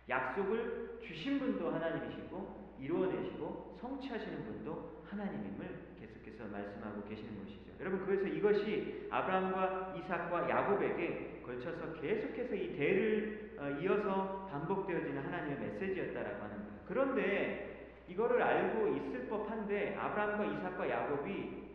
약속을 0.07 0.99
주신 1.05 1.37
분도 1.39 1.69
하나님이시고 1.71 2.77
이루어내시고 2.79 3.77
성취하시는 3.81 4.45
분도 4.45 5.03
하나님임을 5.09 5.95
계속해서 5.99 6.45
말씀하고 6.45 7.03
계시는 7.09 7.43
것이죠. 7.43 7.71
여러분 7.79 8.05
그래서 8.05 8.27
이것이 8.27 9.07
아브라함과 9.09 9.95
이삭과 9.97 10.49
야곱에게 10.49 11.41
걸쳐서 11.45 11.93
계속해서 11.99 12.55
이 12.55 12.77
대를 12.77 13.55
어, 13.59 13.69
이어서 13.81 14.47
반복되어지는 14.51 15.23
하나님의 15.23 15.59
메시지였다라고 15.59 16.43
하는 16.43 16.57
거예요. 16.57 16.79
그런데 16.85 17.91
이거를 18.07 18.41
알고 18.41 18.87
있을 18.95 19.27
법한데 19.27 19.95
아브라함과 19.95 20.45
이삭과 20.45 20.89
야곱이 20.89 21.67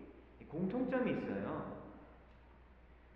공통점이 0.48 1.10
있어요. 1.12 1.81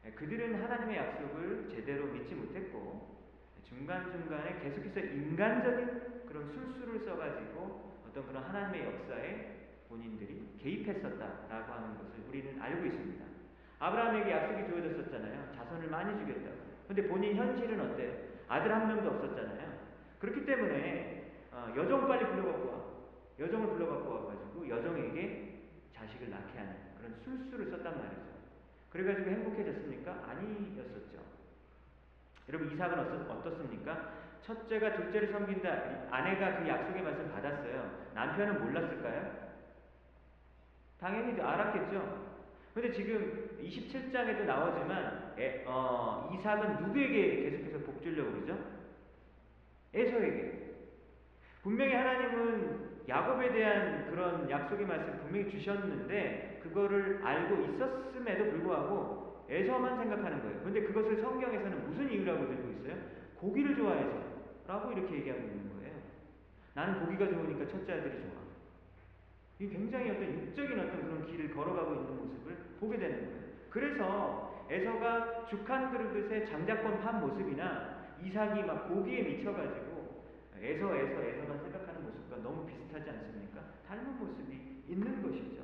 예, 0.06 0.10
그들은 0.12 0.62
하나님의 0.62 0.96
약속을 0.96 1.68
제대로 1.68 2.06
믿지 2.06 2.34
못했고 2.34 3.16
중간중간에 3.64 4.60
계속해서 4.62 5.00
인간적인 5.00 6.26
그런 6.28 6.48
술수를 6.52 7.00
써가지고 7.00 8.02
어떤 8.08 8.26
그런 8.26 8.44
하나님의 8.44 8.86
역사에 8.86 9.56
본인들이 9.88 10.58
개입했었다라고 10.62 11.72
하는 11.72 11.98
것을 11.98 12.24
우리는 12.28 12.60
알고 12.60 12.86
있습니다. 12.86 13.24
아브라함에게 13.78 14.30
약속이 14.30 14.66
주어졌었잖아요. 14.68 15.52
자손을 15.56 15.88
많이 15.88 16.18
주겠다고. 16.18 16.56
근데 16.86 17.06
본인 17.08 17.36
현실은 17.36 17.80
어때요? 17.80 18.12
아들 18.48 18.72
한 18.72 18.86
명도 18.86 19.10
없었잖아요. 19.10 19.76
그렇기 20.20 20.46
때문에 20.46 21.32
어, 21.50 21.72
여종 21.76 22.06
빨리 22.06 22.24
불러갖고 22.26 22.68
와. 22.68 22.86
여종을 23.38 23.68
불러갖고 23.70 24.14
와가지고 24.14 24.68
여종에게 24.68 25.72
자식을 25.92 26.30
낳게 26.30 26.58
하는 26.58 26.76
그런 26.96 27.14
술수를 27.22 27.70
썼단 27.70 27.98
말이죠. 27.98 28.35
그래가지고 28.96 29.30
행복해졌습니까? 29.30 30.10
아니었었죠. 30.26 31.18
여러분 32.48 32.72
이삭은 32.72 32.98
어떻습니까? 33.28 34.14
첫째가 34.42 34.94
둘째를 34.96 35.32
섬긴다. 35.32 36.08
아내가 36.10 36.58
그 36.58 36.68
약속의 36.68 37.02
말씀 37.02 37.30
받았어요. 37.30 38.08
남편은 38.14 38.64
몰랐을까요? 38.64 39.46
당연히 40.98 41.38
알았겠죠. 41.38 42.36
근데 42.72 42.92
지금 42.92 43.58
27장에도 43.60 44.44
나오지만 44.44 45.34
에, 45.38 45.64
어, 45.66 46.30
이삭은 46.34 46.86
누구에게 46.86 47.50
계속해서 47.50 47.78
복 47.84 48.02
주려고 48.02 48.32
그러죠? 48.32 48.58
에서에게. 49.92 50.74
분명히 51.62 51.94
하나님은 51.94 52.85
야곱에 53.08 53.52
대한 53.52 54.10
그런 54.10 54.50
약속의 54.50 54.86
말씀 54.86 55.18
분명히 55.18 55.50
주셨는데 55.50 56.60
그거를 56.62 57.20
알고 57.24 57.62
있었음에도 57.62 58.50
불구하고 58.50 59.46
에서만 59.48 59.96
생각하는 59.98 60.42
거예요. 60.42 60.60
근데 60.62 60.82
그것을 60.82 61.20
성경에서는 61.20 61.88
무슨 61.88 62.10
이유라고 62.10 62.46
들고 62.48 62.70
있어요? 62.70 62.96
고기를 63.36 63.76
좋아해서 63.76 64.26
라고 64.66 64.90
이렇게 64.92 65.16
얘기하고 65.16 65.42
있는 65.42 65.70
거예요. 65.76 65.94
나는 66.74 67.00
고기가 67.00 67.28
좋으니까 67.28 67.68
첫째 67.68 67.92
아들이 67.92 68.18
좋아. 68.22 68.46
이 69.58 69.68
굉장히 69.68 70.10
어떤 70.10 70.34
육적인 70.34 70.78
어떤 70.78 71.02
그런 71.02 71.26
길을 71.26 71.54
걸어가고 71.54 71.94
있는 71.94 72.16
모습을 72.16 72.56
보게 72.80 72.98
되는 72.98 73.26
거예요. 73.26 73.46
그래서 73.70 74.66
에서가 74.68 75.46
죽한 75.46 75.92
그릇에 75.92 76.44
장작권 76.44 77.00
판 77.00 77.20
모습이나 77.20 77.96
이삭이 78.22 78.64
막 78.64 78.88
고기에 78.88 79.22
미쳐가지고 79.22 80.24
에서 80.60 80.96
에서 80.96 81.22
에서만 81.22 81.60
생각하는 81.62 82.02
모습과 82.02 82.36
너무 82.42 82.66
비슷하지 82.66 83.08
않습니까? 83.10 83.60
닮은 83.86 84.18
모습이 84.18 84.75
있는 84.88 85.22
것이죠. 85.22 85.62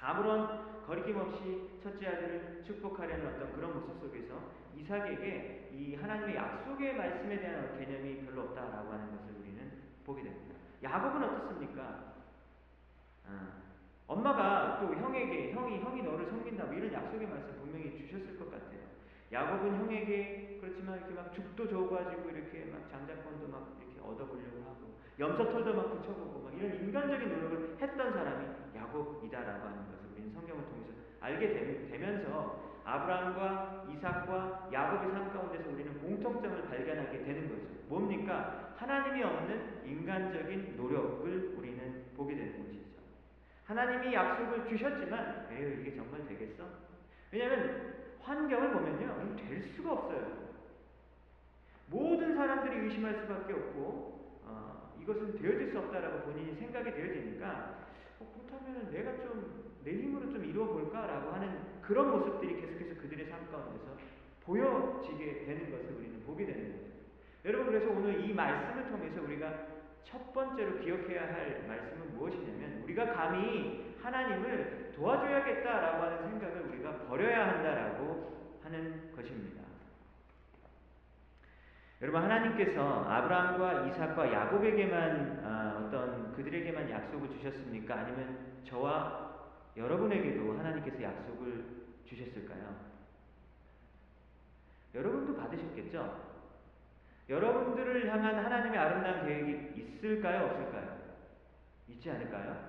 아무런 0.00 0.82
거리낌 0.84 1.16
없이 1.16 1.78
첫째 1.82 2.08
아들을 2.08 2.62
축복하려는 2.66 3.34
어떤 3.34 3.52
그런 3.52 3.74
모습 3.74 4.00
속에서 4.00 4.34
이삭에게 4.76 5.70
이 5.72 5.94
하나님의 5.94 6.34
약속의 6.34 6.96
말씀에 6.96 7.40
대한 7.40 7.78
개념이 7.78 8.26
별로 8.26 8.42
없다라고 8.42 8.92
하는 8.92 9.16
것을 9.16 9.40
우리는 9.40 9.72
보게 10.04 10.22
됩니다. 10.22 10.56
야곱은 10.82 11.22
어떻습니까? 11.22 12.14
아, 13.26 13.62
엄마가 14.08 14.80
또 14.80 14.94
형에게 14.94 15.52
형이 15.52 15.78
형이 15.78 16.02
너를 16.02 16.26
섬긴다 16.26 16.64
뭐 16.64 16.74
이런 16.74 16.92
약속의 16.92 17.28
말씀 17.28 17.56
분명히 17.60 17.96
주셨을 17.96 18.38
것 18.38 18.50
같아요. 18.50 18.80
야곱은 19.32 19.76
형에게 19.76 20.58
그렇지만 20.60 20.98
이렇게 20.98 21.14
막 21.14 21.32
죽도 21.32 21.68
줘가지고 21.68 22.28
이렇게 22.30 22.66
막 22.66 22.90
장자권도 22.90 23.48
막 23.48 23.78
이렇게 23.80 24.00
얻어보려고 24.00 24.61
염소털도 25.18 25.74
막 25.74 25.90
붙여보고 25.90 26.44
막 26.44 26.54
이런 26.54 26.74
인간적인 26.80 27.28
노력을 27.28 27.76
했던 27.80 28.12
사람이 28.12 28.46
야곱이다라고 28.74 29.66
하는 29.66 29.78
것을 29.86 30.10
우리는 30.12 30.32
성경을 30.32 30.64
통해서 30.64 30.92
알게 31.20 31.88
되면서 31.90 32.72
아브라함과 32.84 33.86
이삭과 33.92 34.70
야곱의 34.72 35.12
삶 35.12 35.32
가운데서 35.32 35.70
우리는 35.70 36.00
공통점을 36.00 36.62
발견하게 36.68 37.22
되는 37.22 37.48
거죠. 37.48 37.62
뭡니까? 37.88 38.74
하나님이 38.76 39.22
없는 39.22 39.82
인간적인 39.86 40.76
노력을 40.76 41.54
우리는 41.56 42.04
보게 42.16 42.34
되는 42.34 42.64
것이죠. 42.64 42.82
하나님이 43.66 44.12
약속을 44.12 44.68
주셨지만 44.68 45.46
에휴 45.52 45.80
이게 45.80 45.94
정말 45.94 46.26
되겠어? 46.26 46.64
왜냐하면 47.30 47.94
환경을 48.20 48.72
보면요 48.72 49.36
될 49.36 49.62
수가 49.62 49.92
없어요. 49.92 50.42
모든 51.86 52.34
사람들이 52.34 52.86
의심할 52.86 53.20
수밖에 53.20 53.52
없고 53.52 53.80
어, 53.80 54.11
이것은 55.02 55.40
되어질 55.40 55.70
수 55.70 55.78
없다라고 55.78 56.30
본인이 56.30 56.54
생각이 56.54 56.92
되어지니까 56.92 57.86
어, 58.20 58.32
그렇다면 58.34 58.90
내가 58.90 59.16
좀 59.22 59.62
내 59.84 59.92
힘으로 59.94 60.30
좀 60.30 60.44
이루어 60.44 60.66
볼까라고 60.66 61.32
하는 61.32 61.58
그런 61.82 62.10
모습들이 62.10 62.60
계속해서 62.60 63.00
그들의 63.00 63.26
삶 63.26 63.50
가운데서 63.50 63.96
보여지게 64.44 65.44
되는 65.44 65.70
것을 65.70 65.96
우리는 65.96 66.22
보게 66.24 66.46
되는 66.46 66.72
거예요. 66.72 66.92
여러분 67.44 67.66
그래서 67.66 67.90
오늘 67.90 68.24
이 68.24 68.32
말씀을 68.32 68.88
통해서 68.88 69.22
우리가 69.22 69.66
첫 70.04 70.32
번째로 70.32 70.78
기억해야 70.78 71.34
할 71.34 71.64
말씀은 71.66 72.14
무엇이냐면 72.14 72.82
우리가 72.84 73.12
감히 73.12 73.96
하나님을 74.00 74.92
도와줘야겠다라고 74.94 76.02
하는 76.02 76.30
생각을 76.30 76.68
우리가 76.68 77.06
버려야 77.08 77.48
한다라고 77.48 78.58
하는 78.62 79.12
것입니다. 79.14 79.61
여러분 82.02 82.20
하나님께서 82.20 83.04
아브라함과 83.04 83.86
이삭과 83.86 84.32
야곱에게만 84.32 85.40
어, 85.44 85.88
떤 85.88 86.32
그들에게만 86.32 86.90
약속을 86.90 87.30
주셨습니까? 87.30 87.94
아니면 87.94 88.38
저와 88.64 89.36
여러분에게도 89.76 90.58
하나님께서 90.58 91.00
약속을 91.00 91.64
주셨을까요? 92.04 92.74
여러분도 94.96 95.36
받으셨겠죠? 95.36 96.32
여러분들을 97.28 98.12
향한 98.12 98.44
하나님의 98.44 98.78
아름다운 98.80 99.24
계획이 99.24 99.80
있을까요? 99.80 100.46
없을까요? 100.46 100.98
있지 101.88 102.10
않을까요? 102.10 102.68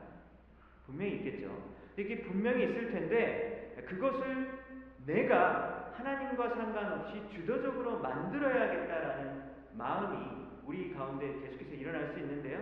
분명히 0.86 1.16
있겠죠. 1.16 1.74
이게 1.98 2.22
분명히 2.22 2.66
있을 2.66 2.92
텐데 2.92 3.84
그것을 3.88 4.60
내가 5.08 5.83
하나님과 5.98 6.50
상관없이 6.50 7.24
주도적으로 7.30 8.00
만들어야겠다라는 8.00 9.44
마음이 9.74 10.48
우리 10.66 10.94
가운데 10.94 11.40
계속해서 11.40 11.74
일어날 11.74 12.14
수 12.14 12.20
있는데요. 12.20 12.60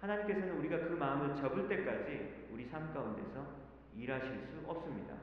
하나님께서는 0.00 0.56
우리가 0.58 0.78
그 0.78 0.94
마음을 0.94 1.34
접을 1.36 1.68
때까지 1.68 2.48
우리 2.52 2.66
삶 2.66 2.92
가운데서 2.92 3.44
일하실 3.96 4.30
수 4.46 4.70
없습니다. 4.70 5.14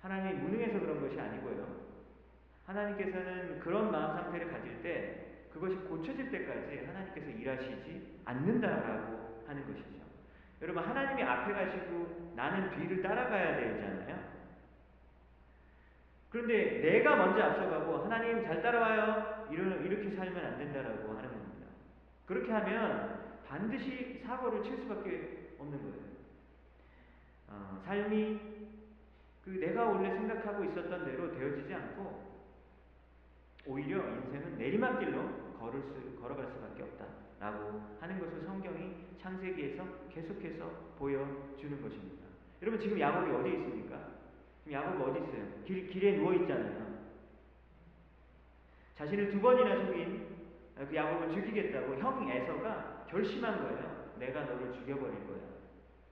하나님이 0.00 0.34
무능해서 0.40 0.80
그런 0.80 1.00
것이 1.00 1.20
아니고요. 1.20 1.82
하나님께서는 2.66 3.60
그런 3.60 3.90
마음 3.90 4.16
상태를 4.16 4.50
가질 4.50 4.82
때 4.82 5.48
그것이 5.52 5.76
고쳐질 5.76 6.30
때까지 6.30 6.86
하나님께서 6.86 7.28
일하시지 7.28 8.20
않는다라고 8.24 9.44
하는 9.46 9.66
것이죠. 9.66 10.02
여러분 10.62 10.82
하나님이 10.82 11.22
앞에 11.22 11.52
가시고 11.52 12.32
나는 12.34 12.70
뒤를 12.70 13.02
따라가야 13.02 13.56
되잖아요. 13.56 14.31
그런데 16.42 16.80
내가 16.80 17.14
먼저 17.14 17.40
앞서가고 17.40 17.98
하나님 17.98 18.42
잘 18.42 18.60
따라와요. 18.62 19.46
이렇게 19.52 20.10
살면 20.10 20.44
안 20.44 20.58
된다라고 20.58 21.16
하는 21.16 21.30
겁니다. 21.30 21.68
그렇게 22.26 22.50
하면 22.50 23.42
반드시 23.46 24.20
사고를 24.24 24.64
칠 24.64 24.76
수밖에 24.78 25.54
없는 25.60 25.78
거예요. 25.78 26.02
어, 27.48 27.80
삶이 27.84 28.40
그 29.44 29.50
내가 29.50 29.84
원래 29.84 30.10
생각하고 30.10 30.64
있었던 30.64 31.04
대로 31.04 31.32
되어지지 31.32 31.72
않고 31.72 32.32
오히려 33.66 33.98
인생은 33.98 34.58
내리막길로 34.58 35.58
걸을 35.60 35.80
수, 35.82 36.20
걸어갈 36.20 36.46
수밖에 36.46 36.82
없다라고 36.82 37.82
하는 38.00 38.18
것을 38.18 38.42
성경이 38.44 39.16
창세기에서 39.20 39.84
계속해서 40.10 40.68
보여주는 40.98 41.80
것입니다. 41.80 42.26
여러분 42.62 42.80
지금 42.80 42.98
야곱이 42.98 43.30
어디 43.30 43.50
있습니까? 43.50 44.21
지금 44.62 44.72
야곱이 44.72 45.02
어디 45.02 45.18
있어요? 45.20 45.44
길, 45.64 45.86
길에 45.88 46.16
누워 46.16 46.32
있잖아요. 46.34 46.92
자신을 48.96 49.30
두 49.30 49.40
번이나 49.40 49.84
속인 49.84 50.32
그 50.88 50.94
야곱을 50.94 51.32
죽이겠다고 51.32 51.96
형 51.96 52.30
에서가 52.30 53.06
결심한 53.08 53.62
거예요. 53.62 54.12
내가 54.18 54.44
너를 54.44 54.72
죽여버릴 54.72 55.26
거야. 55.26 55.42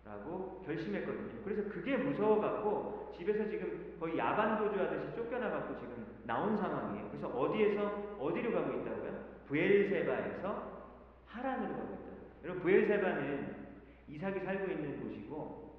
라고 0.05 0.63
결심했거든요. 0.67 1.43
그래서 1.45 1.69
그게 1.69 1.97
무서워갖고 1.97 3.13
집에서 3.17 3.49
지금 3.49 3.97
거의 4.01 4.19
야반도주 4.19 4.81
하듯이 4.81 5.15
쫓겨나갖고 5.15 5.79
지금 5.79 6.07
나온 6.25 6.57
상황이에요. 6.57 7.09
그래서 7.11 7.29
어디에서 7.29 8.17
어디로 8.19 8.53
가고 8.53 8.81
있다고요? 8.81 9.25
부엘세바에서 9.47 10.81
하란으로 11.27 11.75
가고 11.75 11.95
있다. 11.95 12.11
여러분 12.45 12.63
부엘세바는 12.63 13.57
이삭이 14.09 14.41
살고 14.41 14.73
있는 14.73 15.01
곳이고 15.01 15.71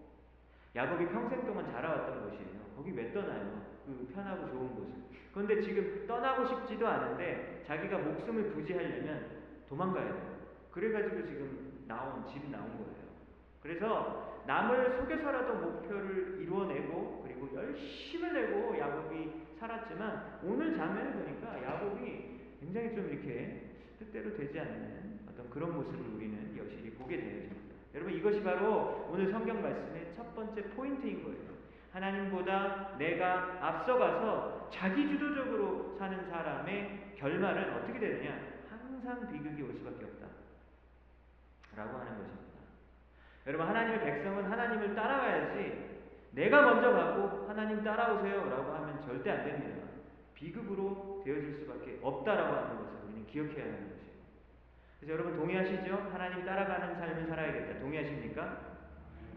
야곱이 0.75 1.07
평생 1.09 1.45
동안 1.45 1.69
자라왔던 1.69 2.29
곳이에요. 2.29 2.60
거기 2.81 2.97
왜 2.97 3.13
떠나요? 3.13 3.61
그 3.85 4.11
편하고 4.11 4.49
좋은 4.49 4.75
곳을. 4.75 4.93
그런데 5.31 5.61
지금 5.61 6.05
떠나고 6.07 6.47
싶지도 6.47 6.87
않은데 6.87 7.63
자기가 7.67 7.99
목숨을 7.99 8.53
부지하려면 8.53 9.27
도망가야 9.69 10.05
돼요. 10.05 10.41
그래가지고 10.71 11.23
지금 11.27 11.83
나온 11.87 12.27
집 12.27 12.49
나온 12.49 12.69
거예요. 12.71 13.11
그래서 13.61 14.41
남을 14.47 14.97
속여서라도 14.97 15.53
목표를 15.59 16.39
이루어내고 16.41 17.23
그리고 17.23 17.49
열심을 17.53 18.33
내고 18.33 18.77
야곱이 18.77 19.31
살았지만 19.59 20.39
오늘 20.43 20.75
장면을 20.75 21.13
보니까 21.13 21.63
야곱이 21.63 22.55
굉장히 22.59 22.95
좀 22.95 23.09
이렇게 23.09 23.69
뜻대로 23.99 24.35
되지 24.35 24.59
않는 24.59 25.19
어떤 25.29 25.47
그런 25.51 25.75
모습을 25.75 26.15
우리는 26.15 26.57
여실히 26.57 26.89
보게 26.91 27.17
되어집니다. 27.17 27.75
여러분 27.93 28.13
이것이 28.13 28.41
바로 28.41 29.07
오늘 29.11 29.31
성경 29.31 29.61
말씀의 29.61 30.13
첫 30.15 30.33
번째 30.33 30.63
포인트인 30.63 31.23
거예요. 31.23 31.60
하나님보다 31.93 32.95
내가 32.97 33.57
앞서가서 33.61 34.69
자기 34.71 35.07
주도적으로 35.07 35.95
사는 35.99 36.29
사람의 36.29 37.15
결말은 37.17 37.75
어떻게 37.75 37.99
되느냐? 37.99 38.39
항상 38.69 39.31
비극이 39.31 39.61
올 39.63 39.73
수밖에 39.73 40.05
없다. 40.05 40.27
라고 41.75 41.97
하는 41.97 42.17
것입니다. 42.17 42.41
여러분 43.47 43.67
하나님의 43.67 44.03
백성은 44.03 44.45
하나님을 44.45 44.95
따라가야지 44.95 45.91
내가 46.31 46.61
먼저 46.61 46.91
가고 46.91 47.47
하나님 47.47 47.83
따라오세요 47.83 48.49
라고 48.49 48.73
하면 48.73 49.01
절대 49.01 49.31
안 49.31 49.43
됩니다. 49.43 49.87
비극으로 50.35 51.21
되어질 51.25 51.59
수밖에 51.59 51.99
없다라고 52.01 52.55
하는 52.55 52.77
것을 52.77 52.97
우리는 53.05 53.27
기억해야 53.27 53.65
하는 53.65 53.89
것이에요. 53.89 54.11
그래서 54.99 55.13
여러분 55.13 55.35
동의하시죠? 55.35 56.09
하나님 56.11 56.45
따라가는 56.45 56.95
삶을 56.95 57.27
살아야겠다. 57.27 57.79
동의하십니까? 57.79 58.57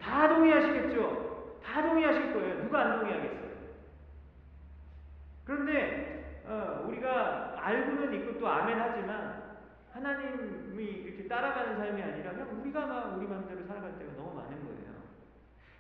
다 0.01 0.29
동의하시겠죠? 0.29 1.34
다 1.65 1.83
동의하실 1.83 2.33
거예요. 2.35 2.63
누가 2.63 2.81
안 2.81 3.01
동의하겠어요? 3.01 3.55
그런데 5.45 6.43
어, 6.47 6.85
우리가 6.87 7.55
알고는 7.59 8.13
있고 8.15 8.39
또 8.39 8.49
아멘 8.49 8.79
하지만 8.79 9.43
하나님이 9.93 10.85
이렇게 10.85 11.27
따라가는 11.29 11.77
삶이 11.77 12.03
아니라 12.03 12.33
그냥 12.33 12.61
우리가 12.61 12.87
막 12.87 13.17
우리 13.17 13.27
마음대로 13.27 13.65
살아갈 13.65 13.99
때가 13.99 14.13
너무 14.17 14.35
많은 14.35 14.65
거예요. 14.65 14.85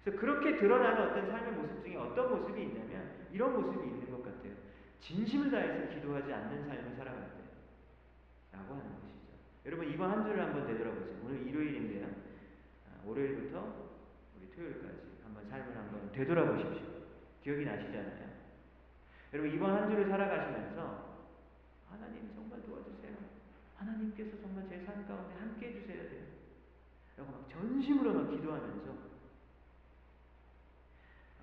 그래서 0.05 0.21
그렇게 0.21 0.57
드러나는 0.57 1.11
어떤 1.11 1.31
삶의 1.31 1.53
모습 1.53 1.83
중에 1.83 1.97
어떤 1.97 2.31
모습이 2.31 2.63
있냐면 2.63 3.11
이런 3.33 3.61
모습이 3.61 3.87
있는 3.89 4.11
것 4.11 4.23
같아요. 4.23 4.53
진심을 5.01 5.51
다해서 5.51 5.89
기도하지 5.95 6.33
않는 6.33 6.69
삶을 6.69 6.95
살아갈 6.97 7.23
때. 7.23 7.45
라고 8.53 8.75
하는 8.75 8.85
것이죠. 8.85 9.33
여러분 9.67 9.91
이번 9.91 10.11
한 10.11 10.25
주를 10.25 10.43
한번 10.43 10.67
되돌아보세요. 10.67 11.17
오늘 11.25 11.47
일요일인데요. 11.47 12.07
아, 12.07 13.03
월요일부터 13.05 13.91
우리 14.37 14.51
토요일까지 14.51 15.04
삶을 15.55 15.77
한번 15.77 16.11
되돌아보십시오. 16.13 16.83
기억이 17.43 17.65
나시잖아요. 17.65 18.35
여러분 19.33 19.53
이번 19.53 19.71
한 19.75 19.89
주를 19.91 20.09
살아가시면서 20.09 21.15
하나님 21.91 22.33
정말 22.35 22.61
도와주세요. 22.63 23.15
하나님께서 23.77 24.37
정말 24.41 24.67
제 24.69 24.85
삶 24.85 25.07
가운데 25.07 25.35
함께 25.39 25.69
해주셔야 25.69 26.09
돼요. 26.11 26.23
라고 27.17 27.31
막 27.31 27.49
전심으로 27.49 28.13
막 28.13 28.31
기도하면서 28.31 28.95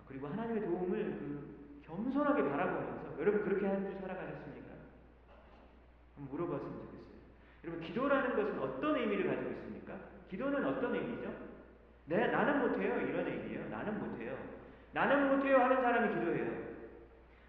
그리고 0.08 0.28
하나님의 0.28 0.65
도움을 0.65 1.04
그 1.19 1.82
겸손하게 1.86 2.43
바라보면서 2.50 3.19
여러분 3.19 3.43
그렇게 3.43 3.65
한 3.65 3.86
주 3.88 3.97
살아가셨습니까? 4.00 4.74
한번 6.15 6.32
물어봤으면 6.32 6.74
좋겠어요. 6.74 7.02
여러분 7.63 7.84
기도라는 7.86 8.36
것은 8.36 8.60
어떤 8.60 8.95
의미를 8.97 9.28
가지고 9.28 9.52
있습니까? 9.52 9.97
기도는 10.30 10.65
어떤 10.65 10.95
의미죠? 10.95 11.51
내 12.12 12.28
나는 12.28 12.60
못해요 12.60 13.00
이런 13.00 13.26
의미예요. 13.26 13.69
나는 13.69 13.97
못해요. 13.97 14.38
나는 14.91 15.30
못해요 15.30 15.60
하는 15.60 15.82
사람이 15.82 16.13
기도해요. 16.13 16.71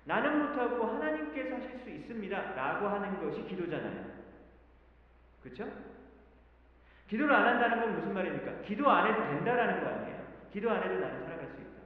나는 0.05 0.39
못하고 0.39 0.85
하나님께서 0.85 1.57
하실 1.57 1.81
수 1.81 1.91
있습니다. 1.91 2.55
라고 2.55 2.87
하는 2.87 3.21
것이 3.21 3.45
기도잖아요. 3.45 4.13
그렇죠? 5.43 5.69
기도를 7.09 7.35
안 7.35 7.47
한다는 7.47 7.81
건 7.81 7.95
무슨 7.97 8.15
말입니까? 8.15 8.63
기도 8.63 8.89
안 8.89 9.11
해도 9.11 9.23
된다라는 9.25 9.83
거 9.83 9.91
아니에요. 9.91 10.23
기도 10.53 10.71
안 10.71 10.83
해도 10.85 10.95
나는 10.95 11.25
살아갈 11.25 11.49
수 11.49 11.61
있다. 11.61 11.83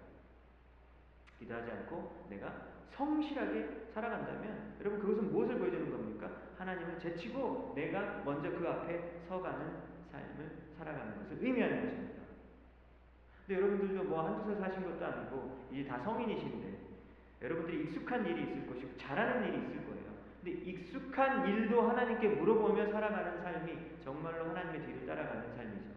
기도하지 1.38 1.70
않고 1.70 2.26
내가 2.28 2.52
성실하게 2.90 3.86
살아간다면 3.94 4.74
여러분 4.80 5.00
그것은 5.00 5.32
무엇을 5.32 5.58
보여주는 5.58 5.90
겁니까? 5.90 6.30
하나님을 6.58 6.98
제치고 6.98 7.72
내가 7.74 8.22
먼저 8.24 8.50
그 8.50 8.68
앞에 8.68 9.22
서가는 9.28 9.66
삶을 10.12 10.50
살아가는 10.76 11.16
것을 11.18 11.38
의미하는 11.42 11.82
것입니다. 11.82 12.15
근데 13.46 13.62
여러분들도 13.62 14.04
뭐 14.04 14.22
한두 14.22 14.54
살 14.58 14.68
사신 14.68 14.82
것도 14.82 15.06
아니고 15.06 15.68
이제 15.70 15.84
다 15.88 15.98
성인이신데 15.98 16.78
여러분들이 17.42 17.84
익숙한 17.84 18.26
일이 18.26 18.42
있을 18.42 18.66
것이고 18.66 18.96
잘하는 18.96 19.46
일이 19.48 19.58
있을 19.58 19.86
거예요. 19.86 20.06
근데 20.42 20.50
익숙한 20.70 21.46
일도 21.48 21.82
하나님께 21.82 22.28
물어보며 22.28 22.90
살아가는 22.90 23.40
삶이 23.42 23.98
정말로 24.02 24.48
하나님의 24.48 24.84
뒤를 24.84 25.06
따라가는 25.06 25.54
삶이죠. 25.54 25.90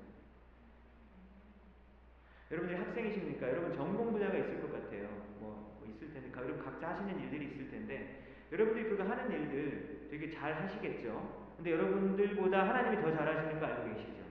여러분들이 2.52 2.80
학생이십니까? 2.80 3.50
여러분 3.50 3.74
전공 3.74 4.12
분야가 4.12 4.38
있을 4.38 4.62
것 4.62 4.72
같아요. 4.72 5.08
뭐, 5.40 5.78
뭐 5.80 5.88
있을 5.88 6.12
텐데, 6.14 6.32
여러분 6.36 6.64
각자 6.64 6.90
하시는 6.90 7.20
일들이 7.20 7.46
있을 7.46 7.70
텐데, 7.70 8.36
여러분들이 8.52 8.90
그거 8.90 9.04
하는 9.04 9.32
일들 9.32 10.08
되게 10.10 10.32
잘 10.32 10.54
하시겠죠? 10.54 11.52
근데 11.58 11.72
여러분들보다 11.74 12.68
하나님이 12.68 13.04
더 13.04 13.12
잘하시는 13.16 13.60
거 13.60 13.66
알고 13.66 13.94
계시죠? 13.94 14.24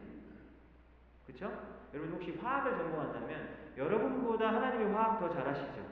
그렇죠? 1.26 1.77
여러분 1.94 2.12
혹시 2.14 2.32
화학을 2.40 2.76
전공한다면 2.76 3.48
여러분보다 3.76 4.48
하나님이 4.54 4.92
화학 4.92 5.18
더 5.20 5.28
잘하시죠? 5.30 5.86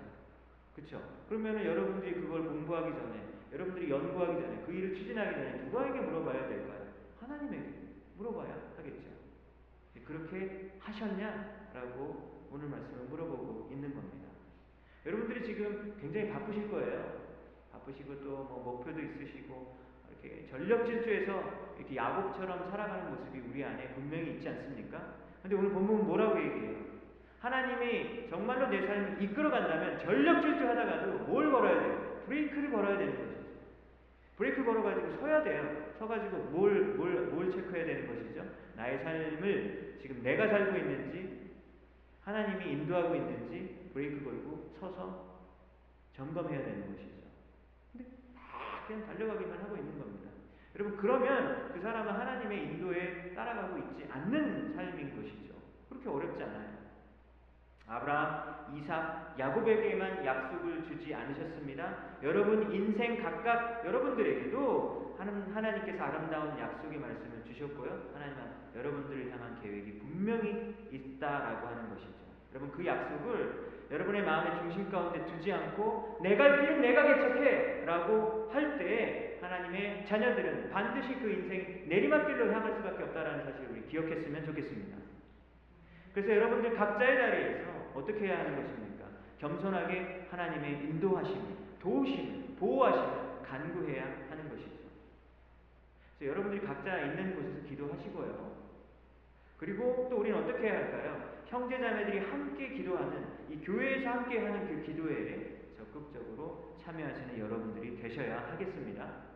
그렇죠? 0.74 1.00
그러면 1.28 1.64
여러분들이 1.64 2.14
그걸 2.20 2.44
공부하기 2.44 2.92
전에 2.92 3.26
여러분들이 3.52 3.90
연구하기 3.90 4.40
전에 4.42 4.62
그 4.66 4.72
일을 4.72 4.94
추진하기 4.94 5.30
전에 5.34 5.52
누구에게 5.64 6.00
물어봐야 6.00 6.48
될까요? 6.48 6.86
하나님에게 7.20 7.72
물어봐야 8.18 8.72
하겠죠. 8.76 9.06
그렇게 10.04 10.72
하셨냐 10.78 11.70
라고 11.74 12.46
오늘 12.52 12.68
말씀을 12.68 13.06
물어보고 13.06 13.68
있는 13.72 13.94
겁니다. 13.94 14.26
여러분들이 15.04 15.44
지금 15.44 15.96
굉장히 16.00 16.30
바쁘실 16.30 16.70
거예요. 16.70 17.26
바쁘시고 17.72 18.20
또 18.20 18.46
뭐 18.48 18.62
목표도 18.64 19.00
있으시고 19.00 19.76
이렇게 20.10 20.46
전력 20.48 20.84
질주해서 20.86 21.42
이렇게 21.78 21.96
야곱처럼 21.96 22.70
살아가는 22.70 23.10
모습이 23.10 23.40
우리 23.50 23.64
안에 23.64 23.94
분명히 23.94 24.34
있지 24.34 24.48
않습니까? 24.48 25.14
근데 25.46 25.54
오늘 25.54 25.70
본문은 25.70 26.06
뭐라고 26.06 26.40
얘기해요? 26.40 26.74
하나님이 27.38 28.28
정말로 28.28 28.66
내 28.66 28.84
삶을 28.84 29.22
이끌어 29.22 29.48
간다면 29.48 29.96
전력 30.00 30.42
질주하다가도 30.42 31.18
뭘 31.26 31.52
걸어야 31.52 31.80
돼요? 31.80 32.22
브레이크를 32.26 32.72
걸어야 32.72 32.98
되는 32.98 33.16
거죠. 33.16 33.46
브레이크 34.36 34.64
걸어가지고 34.64 35.18
서야 35.20 35.44
돼요. 35.44 35.92
서가지고 36.00 36.36
뭘, 36.50 36.96
뭘, 36.96 37.26
뭘 37.26 37.52
체크해야 37.52 37.86
되는 37.86 38.08
것이죠? 38.08 38.44
나의 38.74 39.04
삶을 39.04 39.98
지금 40.02 40.20
내가 40.24 40.48
살고 40.48 40.76
있는지, 40.78 41.52
하나님이 42.22 42.72
인도하고 42.72 43.14
있는지, 43.14 43.90
브레이크 43.94 44.24
걸고 44.24 44.74
서서 44.80 45.44
점검해야 46.16 46.58
되는 46.58 46.80
것이죠. 46.88 47.22
근데 47.92 48.10
막 48.34 48.84
그냥 48.88 49.06
달려가기만 49.06 49.62
하고 49.62 49.76
있는 49.76 49.96
겁니다. 49.96 50.15
여러분, 50.78 50.96
그러면 50.98 51.72
그 51.72 51.80
사람은 51.80 52.12
하나님의 52.12 52.62
인도에 52.64 53.32
따라가고 53.34 53.78
있지 53.78 54.06
않는 54.12 54.74
삶인 54.74 55.16
것이죠. 55.16 55.54
그렇게 55.88 56.08
어렵지 56.08 56.42
않아요. 56.42 56.76
아브라함, 57.88 58.76
이삭, 58.76 59.36
야곱에게만 59.38 60.24
약속을 60.24 60.84
주지 60.84 61.14
않으셨습니다. 61.14 62.18
여러분 62.22 62.72
인생 62.72 63.22
각각 63.22 63.86
여러분들에게도 63.86 65.16
하나님께서 65.18 66.04
아름다운 66.04 66.58
약속의 66.58 66.98
말씀을 66.98 67.44
주셨고요. 67.46 68.10
하나님은 68.12 68.42
여러분들을 68.74 69.32
향한 69.32 69.58
계획이 69.62 69.98
분명히 70.00 70.74
있다라고 70.90 71.68
하는 71.68 71.88
것이죠. 71.90 72.10
여러분 72.52 72.72
그 72.72 72.84
약속을 72.84 73.76
여러분의 73.90 74.24
마음의 74.24 74.62
중심 74.62 74.90
가운데 74.90 75.24
두지 75.24 75.52
않고 75.52 76.18
내가 76.22 76.60
길은 76.60 76.80
내가 76.80 77.02
개척해라고 77.04 78.50
할 78.52 78.78
때 78.78 79.05
자녀들은 80.06 80.70
반드시 80.70 81.14
그 81.20 81.30
인생 81.30 81.88
내리막길로 81.88 82.52
향할 82.52 82.74
수밖에 82.76 83.04
없다라는 83.04 83.44
사실을 83.44 83.70
우리 83.70 83.86
기억했으면 83.88 84.44
좋겠습니다. 84.44 84.96
그래서 86.14 86.34
여러분들 86.34 86.74
각자의 86.74 87.16
자리에서 87.16 87.90
어떻게 87.94 88.26
해야 88.26 88.38
하는 88.38 88.56
것입니까? 88.56 89.04
겸손하게 89.38 90.28
하나님의 90.30 90.84
인도하심, 90.84 91.56
도우심, 91.80 92.56
보호하심 92.58 93.42
간구해야 93.42 94.04
하는 94.30 94.48
것이죠. 94.48 94.70
그래서 96.18 96.32
여러분들이 96.32 96.66
각자 96.66 96.98
있는 97.02 97.34
곳에서 97.34 97.68
기도하시고요. 97.68 98.56
그리고 99.58 100.08
또 100.10 100.18
우리는 100.18 100.38
어떻게 100.38 100.68
해야 100.68 100.78
할까요? 100.78 101.36
형제 101.46 101.78
자매들이 101.78 102.18
함께 102.18 102.70
기도하는 102.70 103.26
이 103.50 103.56
교회에서 103.60 104.08
함께 104.08 104.38
하는 104.38 104.66
그 104.68 104.86
기도에 104.86 105.72
적극적으로 105.76 106.76
참여하시는 106.82 107.38
여러분들이 107.38 108.00
되셔야 108.00 108.52
하겠습니다. 108.52 109.35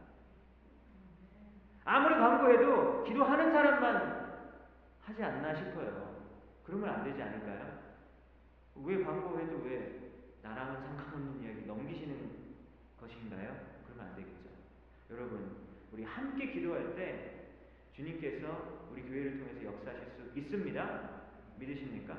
아무리 1.85 2.15
광고해도 2.15 3.05
기도하는 3.05 3.53
사람만 3.53 4.21
하지 5.03 5.23
않나 5.25 5.55
싶어요. 5.55 6.11
그러면 6.65 6.91
안 6.91 7.05
되지 7.05 7.21
않을까요? 7.23 7.79
왜 8.77 9.03
광고해도 9.03 9.63
왜 9.65 10.01
나랑은 10.43 10.81
상관없는 10.81 11.43
이야기 11.43 11.67
넘기시는 11.67 12.31
것인가요? 13.01 13.57
그러면 13.87 14.07
안 14.11 14.17
되겠죠. 14.17 14.51
여러분, 15.11 15.57
우리 15.93 16.05
함께 16.05 16.53
기도할 16.53 16.95
때 16.95 17.49
주님께서 17.95 18.89
우리 18.93 19.03
교회를 19.03 19.39
통해서 19.39 19.65
역사하실 19.65 20.07
수 20.11 20.39
있습니다. 20.39 21.11
믿으십니까? 21.59 22.17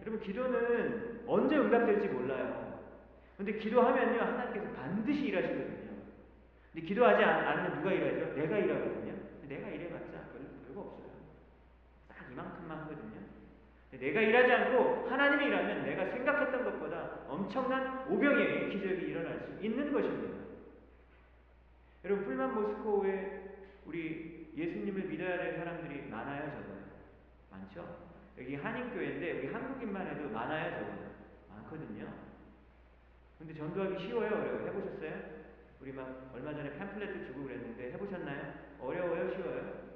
여러분, 0.00 0.20
기도는 0.20 1.24
언제 1.26 1.56
응답될지 1.56 2.08
몰라요. 2.08 2.82
근데 3.36 3.58
기도하면요, 3.58 4.20
하나님께서 4.20 4.72
반드시 4.74 5.26
일하시거든요. 5.26 5.85
근데 6.76 6.88
기도하지 6.88 7.24
않으면 7.24 7.78
누가 7.78 7.90
일하죠? 7.90 8.34
내가 8.34 8.58
일하거든요. 8.58 9.14
내가 9.48 9.68
일해봤자 9.68 10.28
별거 10.66 10.80
없어요. 10.82 11.08
딱 12.06 12.30
이만큼만 12.30 12.80
하거든요. 12.80 13.16
내가 13.92 14.20
일하지 14.20 14.52
않고 14.52 15.08
하나님이 15.08 15.46
일하면 15.46 15.84
내가 15.86 16.04
생각했던 16.10 16.64
것보다 16.64 17.20
엄청난 17.28 18.06
오병의 18.10 18.68
기적이 18.68 19.06
일어날 19.06 19.40
수 19.40 19.64
있는 19.64 19.90
것입니다. 19.90 20.36
여러분 22.04 22.26
풀만 22.26 22.54
모스코에 22.54 23.56
우리 23.86 24.52
예수님을 24.54 25.04
믿어야 25.04 25.38
될 25.38 25.56
사람들이 25.56 26.10
많아요, 26.10 26.50
적어요? 26.50 26.84
많죠? 27.52 28.06
여기 28.36 28.54
한인교회인데 28.54 29.32
우리 29.32 29.46
한국인만 29.50 30.08
해도 30.08 30.28
많아요, 30.28 30.72
적어요? 30.72 31.10
많거든요. 31.48 32.06
근데 33.38 33.54
전도하기 33.54 34.06
쉬워요, 34.06 34.26
어려워요? 34.26 34.66
해보셨어요? 34.66 35.35
우리 35.80 35.92
막 35.92 36.30
얼마 36.34 36.52
전에 36.54 36.70
팸플렛도 36.70 37.26
주고 37.26 37.44
그랬는데 37.44 37.92
해보셨나요? 37.92 38.54
어려워요, 38.80 39.30
쉬워요? 39.34 39.86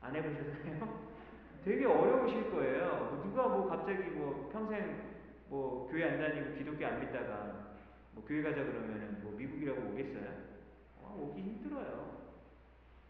안 0.00 0.14
해보셨나요? 0.14 1.10
되게 1.64 1.84
어려우실 1.84 2.50
거예요. 2.50 3.10
뭐 3.10 3.22
누가 3.24 3.48
뭐 3.48 3.68
갑자기 3.68 4.02
뭐 4.10 4.48
평생 4.52 5.10
뭐 5.48 5.88
교회 5.90 6.04
안 6.04 6.18
다니고 6.20 6.56
기독교 6.56 6.86
안 6.86 7.00
믿다가 7.00 7.74
뭐 8.12 8.24
교회 8.26 8.42
가자 8.42 8.62
그러면은 8.64 9.18
뭐 9.22 9.32
미국이라고 9.36 9.90
오겠어요? 9.90 10.50
어, 10.98 11.18
오기 11.20 11.40
힘들어요. 11.42 12.20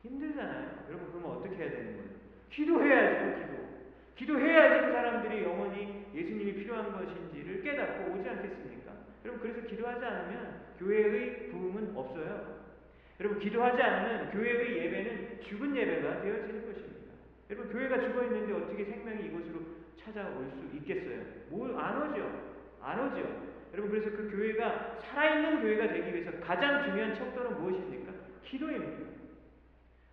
힘들잖아요. 0.02 0.86
여러분 0.88 1.12
그러면 1.12 1.36
어떻게 1.36 1.56
해야 1.56 1.70
되는 1.70 1.96
거예요? 1.96 2.10
기도해야죠, 2.50 3.40
기도. 3.40 3.60
기도해야지 4.16 4.86
그 4.86 4.92
사람들이 4.92 5.44
영원히 5.44 6.06
예수님이 6.14 6.54
필요한 6.54 6.92
것인지를 6.92 7.62
깨닫고 7.62 8.12
오지 8.12 8.28
않겠습니까? 8.28 8.92
여러분 9.24 9.42
그래서 9.42 9.66
기도하지 9.68 10.04
않으면 10.04 10.69
교회의 10.80 11.50
부흥은 11.50 11.94
없어요. 11.94 12.58
여러분 13.20 13.38
기도하지 13.38 13.82
않으면 13.82 14.30
교회의 14.30 14.78
예배는 14.78 15.40
죽은 15.42 15.76
예배가 15.76 16.22
되어지는 16.22 16.66
것입니다. 16.66 17.12
여러분 17.50 17.70
교회가 17.70 18.00
죽어 18.00 18.24
있는데 18.24 18.54
어떻게 18.54 18.84
생명이 18.84 19.26
이곳으로 19.26 19.60
찾아올 20.02 20.50
수 20.50 20.76
있겠어요? 20.78 21.22
뭘안 21.50 22.10
오죠. 22.10 22.50
안 22.80 22.98
오죠. 22.98 23.50
여러분 23.74 23.90
그래서 23.90 24.10
그 24.16 24.30
교회가 24.30 24.98
살아있는 25.00 25.60
교회가 25.60 25.92
되기 25.92 26.14
위해서 26.14 26.32
가장 26.40 26.82
중요한 26.84 27.14
척도는 27.14 27.60
무엇입니까? 27.60 28.12
기도입니다. 28.44 29.10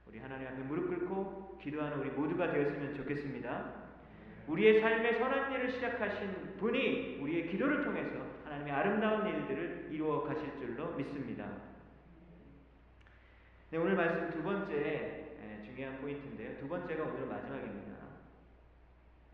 우리 0.06 0.20
하나님 0.20 0.48
앞에 0.48 0.58
무릎 0.64 0.88
꿇고 0.90 1.60
기도하는 1.64 2.00
우리 2.00 2.10
모두가 2.10 2.52
되었으면 2.52 2.94
좋겠습니다. 2.96 3.88
우리의 4.48 4.82
삶의 4.82 5.18
선한 5.18 5.54
일을 5.54 5.72
시작하신 5.72 6.58
분이 6.60 7.20
우리의 7.22 7.48
기도를 7.50 7.84
통해서 7.84 8.27
하나님의 8.58 8.74
아름다운 8.74 9.28
일들을 9.28 9.90
이루어 9.92 10.24
가실 10.24 10.52
줄로 10.58 10.94
믿습니다. 10.94 11.48
네, 13.70 13.78
오늘 13.78 13.96
말씀 13.96 14.32
두 14.32 14.42
번째 14.42 14.74
에, 14.74 15.62
중요한 15.64 16.00
포인트인데요. 16.00 16.58
두 16.60 16.68
번째가 16.68 17.04
오늘 17.04 17.28
마지막입니다. 17.28 17.98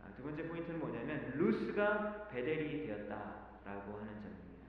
아, 0.02 0.12
두 0.18 0.24
번째 0.24 0.48
포인트는 0.48 0.80
뭐냐면 0.80 1.32
루스가 1.36 2.28
베델이 2.32 2.88
되었다라고 2.88 3.98
하는 4.00 4.22
점입니다. 4.22 4.68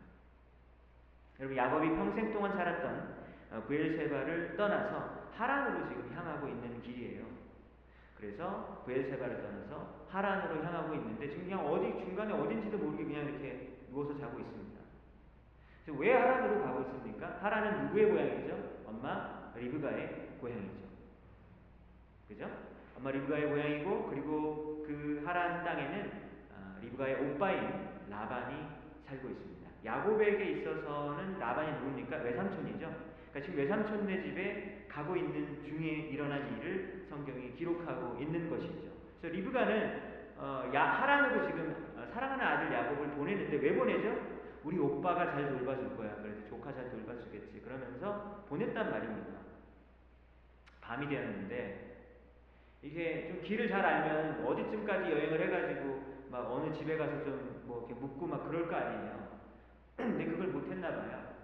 여러분 1.41 1.57
야곱이 1.57 1.89
평생 1.89 2.33
동안 2.33 2.53
살았던 2.53 3.25
어, 3.53 3.63
부엘세바를 3.67 4.57
떠나서 4.57 5.31
하란으로 5.33 5.89
지금 5.89 6.13
향하고 6.15 6.47
있는 6.49 6.81
길이에요. 6.83 7.25
그래서 8.19 8.83
부엘세바를 8.85 9.43
떠나서 9.43 10.07
하란으로 10.11 10.63
향하고 10.63 10.95
있는데 10.95 11.29
지금 11.31 11.45
그냥 11.45 11.67
어디 11.67 11.99
중간에 12.05 12.33
어딘지도 12.33 12.79
모르게 12.79 13.05
그냥 13.05 13.27
이렇게 13.27 13.74
누워서 13.95 14.19
자고 14.19 14.41
있습니다. 14.41 14.81
왜 15.87 16.13
하란으로 16.13 16.63
가고 16.63 16.81
있습니까? 16.81 17.39
하란은 17.41 17.87
누구의 17.87 18.11
고향이죠? 18.11 18.83
엄마 18.87 19.53
리브가의 19.55 20.39
고향이죠. 20.41 20.85
그죠? 22.27 22.51
엄마 22.97 23.13
리브가의 23.13 23.49
고향이고 23.49 24.09
그리고 24.11 24.85
그 24.85 25.23
하란 25.25 25.65
땅에는 25.65 26.13
아, 26.53 26.79
리브가의 26.83 27.15
오빠인 27.23 27.61
라반이 28.11 28.67
살고 29.07 29.29
있습니다. 29.29 29.71
야곱에게 29.85 30.45
있어서는 30.45 31.39
라반이 31.39 31.79
누굽니까? 31.79 32.17
외삼촌이죠. 32.17 32.93
그러니까 33.31 33.41
지금 33.41 33.59
외삼촌네 33.59 34.23
집에 34.23 34.87
가고 34.89 35.17
있는 35.17 35.63
중에 35.63 36.09
일어난 36.11 36.57
일을 36.59 37.07
성경이 37.09 37.55
기록하고 37.55 38.21
있는 38.21 38.51
것이죠. 38.51 38.91
그래서 39.21 39.37
리브가는 39.37 40.15
어, 40.37 40.71
야, 40.75 40.83
하란으로 40.85 41.47
지금 41.47 41.94
어, 41.94 41.94
사랑하는 42.15 42.45
아들 42.45 42.73
야곱을 42.73 43.09
보내는데 43.11 43.57
왜 43.57 43.75
보내죠? 43.77 44.17
우리 44.63 44.79
오빠가 44.79 45.33
잘 45.33 45.49
돌봐줄 45.49 45.97
거야. 45.97 46.17
그래서 46.23 46.47
조카 46.49 46.73
잘 46.73 46.91
돌봐주겠지. 46.91 47.61
그러면서 47.61 48.45
보냈단 48.49 48.91
말입니다. 48.91 49.41
밤이 50.81 51.09
되었는데 51.09 51.95
이게 52.83 53.29
좀 53.29 53.43
길을 53.43 53.69
잘 53.69 53.85
알면 53.85 54.47
어디쯤까지 54.47 55.11
여행을 55.11 55.41
해가지고 55.47 56.15
막 56.31 56.51
어느 56.51 56.73
집에 56.73 56.97
가서 56.97 57.23
좀 57.25 57.55
뭐 57.65 57.87
이렇게 57.87 57.95
묵고 57.95 58.27
막 58.27 58.47
그럴 58.49 58.69
거 58.69 58.77
아니에요. 58.77 59.29
근데 59.97 60.25
그걸 60.27 60.49
못했나 60.49 60.91
봐요. 60.91 61.35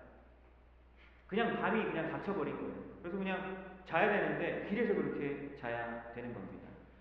그냥 1.27 1.61
밤이 1.61 1.85
그냥 1.85 2.11
닥쳐버린 2.11 2.57
거예요. 2.57 2.75
그래서 3.01 3.19
그냥 3.19 3.75
자야 3.87 4.11
되는데 4.11 4.67
길에서 4.69 4.95
그렇게 4.95 5.57
자야 5.57 6.13
되는 6.13 6.35
겁니다. 6.35 6.60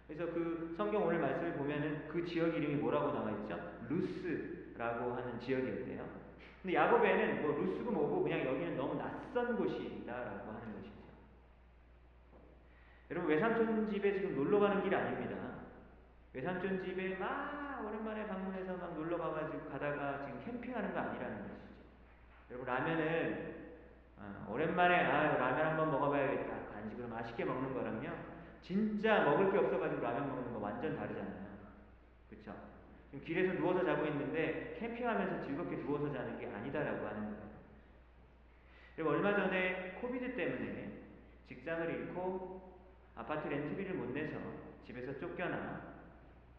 그래서 0.09 0.25
그 0.33 0.73
성경 0.75 1.05
오늘 1.05 1.19
말씀을 1.19 1.53
보면은 1.53 2.07
그 2.07 2.25
지역 2.25 2.47
이름이 2.47 2.77
뭐라고 2.77 3.11
나와 3.11 3.29
있죠? 3.29 3.59
루스라고 3.87 5.13
하는 5.13 5.39
지역이었대요. 5.39 6.03
근데 6.63 6.75
야곱에는 6.75 7.43
뭐 7.43 7.55
루스고 7.55 7.91
뭐고 7.91 8.23
그냥 8.23 8.43
여기는 8.43 8.75
너무 8.75 8.95
낯선 8.95 9.55
곳이다라고 9.55 10.51
하는 10.51 10.73
것이죠. 10.73 10.95
여러분 13.11 13.29
외삼촌 13.29 13.87
집에 13.91 14.15
지금 14.15 14.35
놀러 14.35 14.59
가는 14.59 14.81
길이 14.81 14.95
아닙니다. 14.95 15.35
외삼촌 16.33 16.83
집에 16.83 17.15
막 17.17 17.85
오랜만에 17.85 18.25
방문해서 18.25 18.77
막 18.77 18.95
놀러 18.95 19.15
가가지고 19.15 19.69
가다가 19.69 20.25
지금 20.25 20.43
캠핑하는 20.43 20.91
거 20.91 20.99
아니라는 21.01 21.37
것이죠. 21.37 21.59
여러분 22.49 22.65
라면을 22.67 23.59
어, 24.17 24.51
오랜만에 24.51 25.05
아 25.05 25.37
라면 25.37 25.67
한번 25.67 25.91
먹어봐야겠다 25.91 26.73
간식으로 26.73 27.07
맛있게 27.09 27.45
먹는 27.45 27.75
거랑요 27.75 28.38
진짜 28.61 29.23
먹을 29.23 29.51
게 29.51 29.57
없어가지고 29.57 30.01
라면 30.01 30.27
먹는 30.29 30.53
거 30.53 30.59
완전 30.59 30.95
다르잖아요. 30.95 31.49
그렇죠? 32.29 32.55
지금 33.09 33.25
길에서 33.25 33.53
누워서 33.53 33.83
자고 33.83 34.05
있는데 34.05 34.75
캠핑하면서 34.79 35.45
즐겁게 35.45 35.77
누워서 35.77 36.11
자는 36.13 36.39
게 36.39 36.47
아니다라고 36.47 37.07
하는 37.07 37.21
거예요. 37.31 37.49
그리고 38.95 39.11
얼마 39.11 39.35
전에 39.35 39.97
코비드 40.01 40.35
때문에 40.35 40.99
직장을 41.47 41.89
잃고 41.89 42.77
아파트 43.15 43.47
렌트비를 43.47 43.95
못 43.95 44.11
내서 44.11 44.37
집에서 44.85 45.17
쫓겨나 45.19 45.89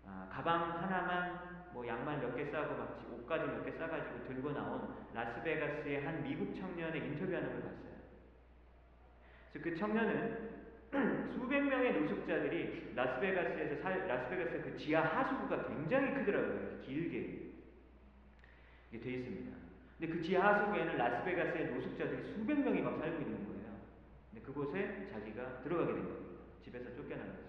아, 0.07 0.29
가방 0.33 0.83
하나만 0.83 1.71
뭐 1.73 1.87
양말 1.87 2.19
몇 2.19 2.35
개 2.35 2.45
싸고 2.51 2.75
막 2.77 3.01
옷까지 3.13 3.47
몇 3.47 3.65
개 3.65 3.71
싸가지고 3.73 4.25
들고 4.27 4.51
나온 4.51 4.93
라스베가스의 5.15 6.05
한 6.05 6.23
미국 6.25 6.55
청년의 6.55 7.01
인터뷰하는 7.07 7.49
걸 7.53 7.63
봤어요. 7.63 7.91
그래서 9.53 9.71
그 9.71 9.77
청년은 9.77 10.60
수백 11.33 11.63
명의 11.63 12.01
노숙자들이 12.01 12.93
라스베가스에서 12.97 13.83
살, 13.83 14.09
라스베가스 14.09 14.61
그 14.63 14.77
지하 14.77 15.03
하수구가 15.03 15.69
굉장히 15.69 16.15
크더라고요. 16.15 16.81
길게 16.83 17.51
이게 18.91 19.01
돼 19.01 19.11
있습니다. 19.11 19.57
근데 19.99 20.13
그 20.13 20.23
지하 20.23 20.55
하수구에는 20.55 20.97
라스베가스의 20.97 21.75
노숙자들이 21.75 22.33
수백 22.33 22.59
명이 22.59 22.81
막 22.81 22.99
살고 22.99 23.21
있는 23.21 23.47
거예요. 23.47 23.77
근데 24.31 24.45
그곳에 24.45 25.09
자기가 25.13 25.63
들어가게 25.63 25.93
된 25.93 26.03
겁니다. 26.03 26.41
집에서 26.65 26.97
쫓겨난 26.97 27.27
거죠. 27.29 27.43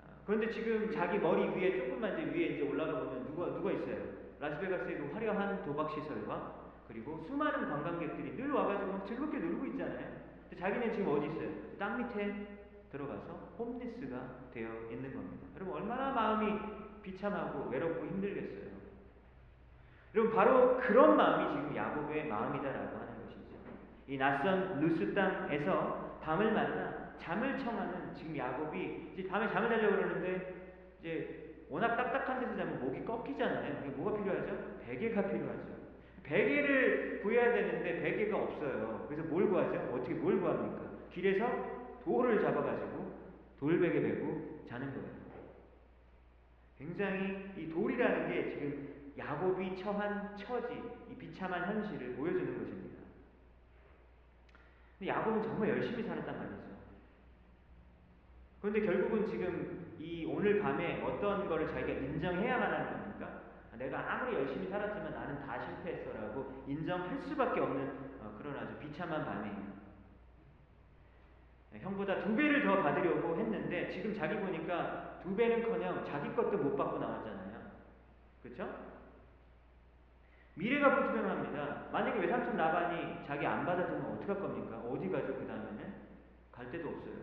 아, 0.00 0.04
그런데 0.26 0.50
지금 0.52 0.92
자기 0.92 1.18
머리 1.18 1.48
위에 1.48 1.78
조금만 1.78 2.20
이제 2.20 2.30
위에 2.30 2.46
이제 2.56 2.62
올라가 2.68 3.00
보면 3.00 3.26
누가 3.26 3.46
누가 3.46 3.72
있어요? 3.72 4.20
라스베가스의 4.40 4.98
그 4.98 5.10
화려한 5.14 5.64
도박 5.64 5.90
시설과 5.94 6.60
그리고 6.86 7.24
수많은 7.26 7.70
관광객들이 7.70 8.36
늘 8.36 8.52
와가지고 8.52 9.06
즐겁게 9.06 9.38
놀고 9.38 9.66
있잖아요. 9.66 10.19
자기는 10.58 10.92
지금 10.92 11.08
어디 11.08 11.26
있어요? 11.26 11.48
땅 11.78 11.98
밑에 11.98 12.58
들어가서 12.90 13.54
홈리스가 13.58 14.50
되어 14.52 14.68
있는 14.90 15.14
겁니다. 15.14 15.46
여러분 15.54 15.74
얼마나 15.74 16.10
마음이 16.10 16.58
비참하고 17.02 17.68
외롭고 17.70 18.06
힘들겠어요. 18.06 18.70
여러분 20.14 20.34
바로 20.34 20.76
그런 20.78 21.16
마음이 21.16 21.54
지금 21.54 21.76
야곱의 21.76 22.26
마음이다라고 22.26 22.98
하는 22.98 23.24
것이죠. 23.24 23.56
이 24.08 24.18
낯선 24.18 24.80
루스 24.80 25.14
땅에서 25.14 26.18
밤을 26.22 26.52
만나 26.52 27.14
잠을 27.18 27.58
청하는 27.58 28.14
지금 28.14 28.36
야곱이 28.36 29.12
이제 29.14 29.28
밤에 29.28 29.48
잠을 29.52 29.68
자려고 29.68 29.96
그러는데 29.96 30.54
이제 30.98 31.64
워낙 31.70 31.94
딱딱한 31.96 32.40
데서 32.40 32.56
자면 32.56 32.80
목이 32.80 33.04
꺾이잖아요. 33.04 33.92
뭐가 33.96 34.18
필요하죠? 34.18 34.80
베개가 34.84 35.22
필요하죠. 35.28 35.79
베개를 36.30 37.20
구해야 37.22 37.52
되는데 37.52 38.00
베개가 38.00 38.36
없어요. 38.36 39.04
그래서 39.08 39.28
뭘 39.28 39.48
구하죠? 39.48 39.80
어떻게 39.92 40.14
뭘 40.14 40.40
구합니까? 40.40 41.08
길에서 41.12 42.00
돌을 42.04 42.40
잡아가지고 42.40 43.12
돌베개 43.58 44.00
베고 44.00 44.64
자는 44.68 44.94
거예요. 44.94 45.10
굉장히 46.78 47.50
이 47.58 47.68
돌이라는 47.68 48.28
게 48.28 48.48
지금 48.48 49.12
야곱이 49.18 49.76
처한 49.76 50.36
처지, 50.36 50.80
이 51.10 51.14
비참한 51.16 51.66
현실을 51.66 52.14
보여주는 52.14 52.58
것입니다. 52.58 53.00
근데 54.98 55.12
야곱은 55.12 55.42
정말 55.42 55.70
열심히 55.70 56.04
살았단 56.04 56.38
말이죠. 56.38 56.70
그런데 58.60 58.80
결국은 58.82 59.26
지금 59.26 59.94
이 59.98 60.24
오늘 60.26 60.60
밤에 60.60 61.02
어떤 61.02 61.48
거를 61.48 61.66
자기가 61.66 61.92
인정해야만 61.92 62.72
하는? 62.72 62.99
내가 63.80 64.12
아무리 64.12 64.36
열심히 64.36 64.68
살았지만 64.68 65.14
나는 65.14 65.40
다 65.46 65.58
실패했어라고 65.58 66.64
인정할 66.66 67.18
수밖에 67.22 67.60
없는 67.60 67.88
어, 68.20 68.36
그런 68.36 68.54
아주 68.58 68.76
비참한 68.78 69.24
밤이에요. 69.24 69.70
네, 71.72 71.80
형보다 71.80 72.22
두 72.22 72.36
배를 72.36 72.66
더 72.66 72.82
받으려고 72.82 73.38
했는데 73.38 73.90
지금 73.90 74.14
자기 74.14 74.36
보니까 74.36 75.18
두 75.22 75.34
배는커녕 75.34 76.04
자기 76.04 76.34
것도 76.34 76.58
못 76.58 76.76
받고 76.76 76.98
나왔잖아요. 76.98 77.70
그렇죠? 78.42 78.90
미래가 80.56 80.96
불투명합니다. 80.96 81.88
만약에 81.90 82.20
외삼촌 82.20 82.58
나반이 82.58 83.24
자기 83.26 83.46
안 83.46 83.64
받아주면 83.64 84.04
어떡할 84.12 84.42
겁니까? 84.42 84.76
어디 84.76 85.08
가죠 85.08 85.28
그 85.38 85.46
다음에는? 85.46 85.94
갈 86.52 86.70
데도 86.70 86.86
없어요. 86.86 87.14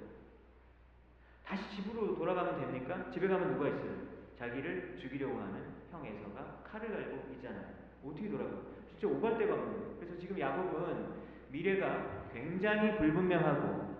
다시 1.46 1.70
집으로 1.76 2.16
돌아가면 2.16 2.60
됩니까? 2.60 3.12
집에 3.12 3.28
가면 3.28 3.54
누가 3.54 3.68
있어요? 3.68 4.07
자기를 4.38 4.98
죽이려고 4.98 5.40
하는 5.40 5.64
형 5.92 6.06
에서가 6.06 6.64
칼을 6.64 6.92
갈고 6.92 7.34
있잖아요. 7.34 7.66
어떻게 8.06 8.30
돌아가요? 8.30 8.64
진짜 8.90 9.08
오갈 9.08 9.38
데가 9.38 9.54
없는 9.54 9.74
거예요. 9.74 9.96
그래서 10.00 10.18
지금 10.18 10.40
야곱은 10.40 11.28
미래가 11.52 12.30
굉장히 12.34 12.98
불분명하고 12.98 13.98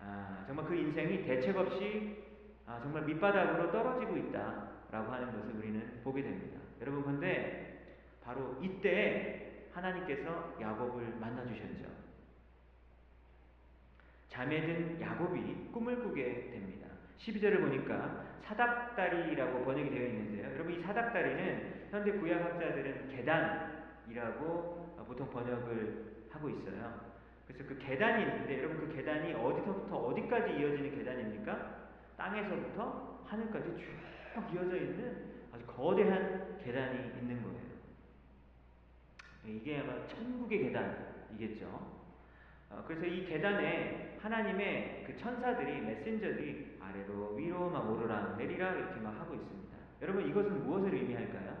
아, 0.00 0.44
정말 0.46 0.66
그 0.66 0.74
인생이 0.74 1.24
대책 1.24 1.56
없이 1.56 2.24
아, 2.66 2.80
정말 2.80 3.04
밑바닥으로 3.04 3.70
떨어지고 3.70 4.16
있다라고 4.16 5.12
하는 5.12 5.32
것을 5.32 5.56
우리는 5.56 6.00
보게 6.02 6.22
됩니다. 6.22 6.60
여러분 6.80 7.04
근데 7.04 7.98
바로 8.22 8.58
이때 8.62 9.68
하나님께서 9.72 10.56
야곱을 10.60 11.16
만나 11.20 11.46
주셨죠. 11.46 11.84
잠에 14.28 14.62
든 14.62 15.00
야곱이 15.00 15.70
꿈을 15.72 16.02
꾸게 16.02 16.50
됩니다. 16.50 16.83
12절을 17.18 17.60
보니까 17.60 18.24
사닥다리라고 18.44 19.64
번역이 19.64 19.90
되어 19.90 20.06
있는데요. 20.08 20.52
여러분 20.52 20.72
이 20.72 20.82
사닥다리는 20.82 21.88
현대 21.90 22.12
구약학자들은 22.12 23.08
계단이라고 23.08 25.04
보통 25.06 25.30
번역을 25.30 26.26
하고 26.30 26.48
있어요. 26.50 27.14
그래서 27.46 27.64
그 27.66 27.78
계단이 27.78 28.22
있는데 28.24 28.58
여러분 28.58 28.88
그 28.88 28.94
계단이 28.94 29.34
어디서부터 29.34 29.96
어디까지 29.96 30.58
이어지는 30.58 30.96
계단입니까? 30.98 31.88
땅에서부터 32.16 33.22
하늘까지 33.26 33.68
쭉 33.76 34.54
이어져 34.54 34.76
있는 34.76 35.34
아주 35.52 35.64
거대한 35.66 36.58
계단이 36.58 37.18
있는 37.18 37.42
거예요. 37.42 37.74
이게 39.46 39.80
아마 39.80 40.06
천국의 40.06 40.58
계단이겠죠. 40.64 41.93
어, 42.70 42.84
그래서 42.86 43.06
이 43.06 43.26
계단에 43.26 44.18
하나님의 44.20 45.04
그 45.06 45.16
천사들이 45.16 45.80
메신저들이 45.80 46.78
아래로 46.80 47.34
위로 47.34 47.70
막 47.70 47.90
오르락 47.90 48.36
내리라 48.36 48.72
이렇게 48.72 49.00
막 49.00 49.18
하고 49.20 49.34
있습니다. 49.34 49.76
여러분 50.02 50.26
이것은 50.28 50.64
무엇을 50.64 50.94
의미할까요? 50.94 51.56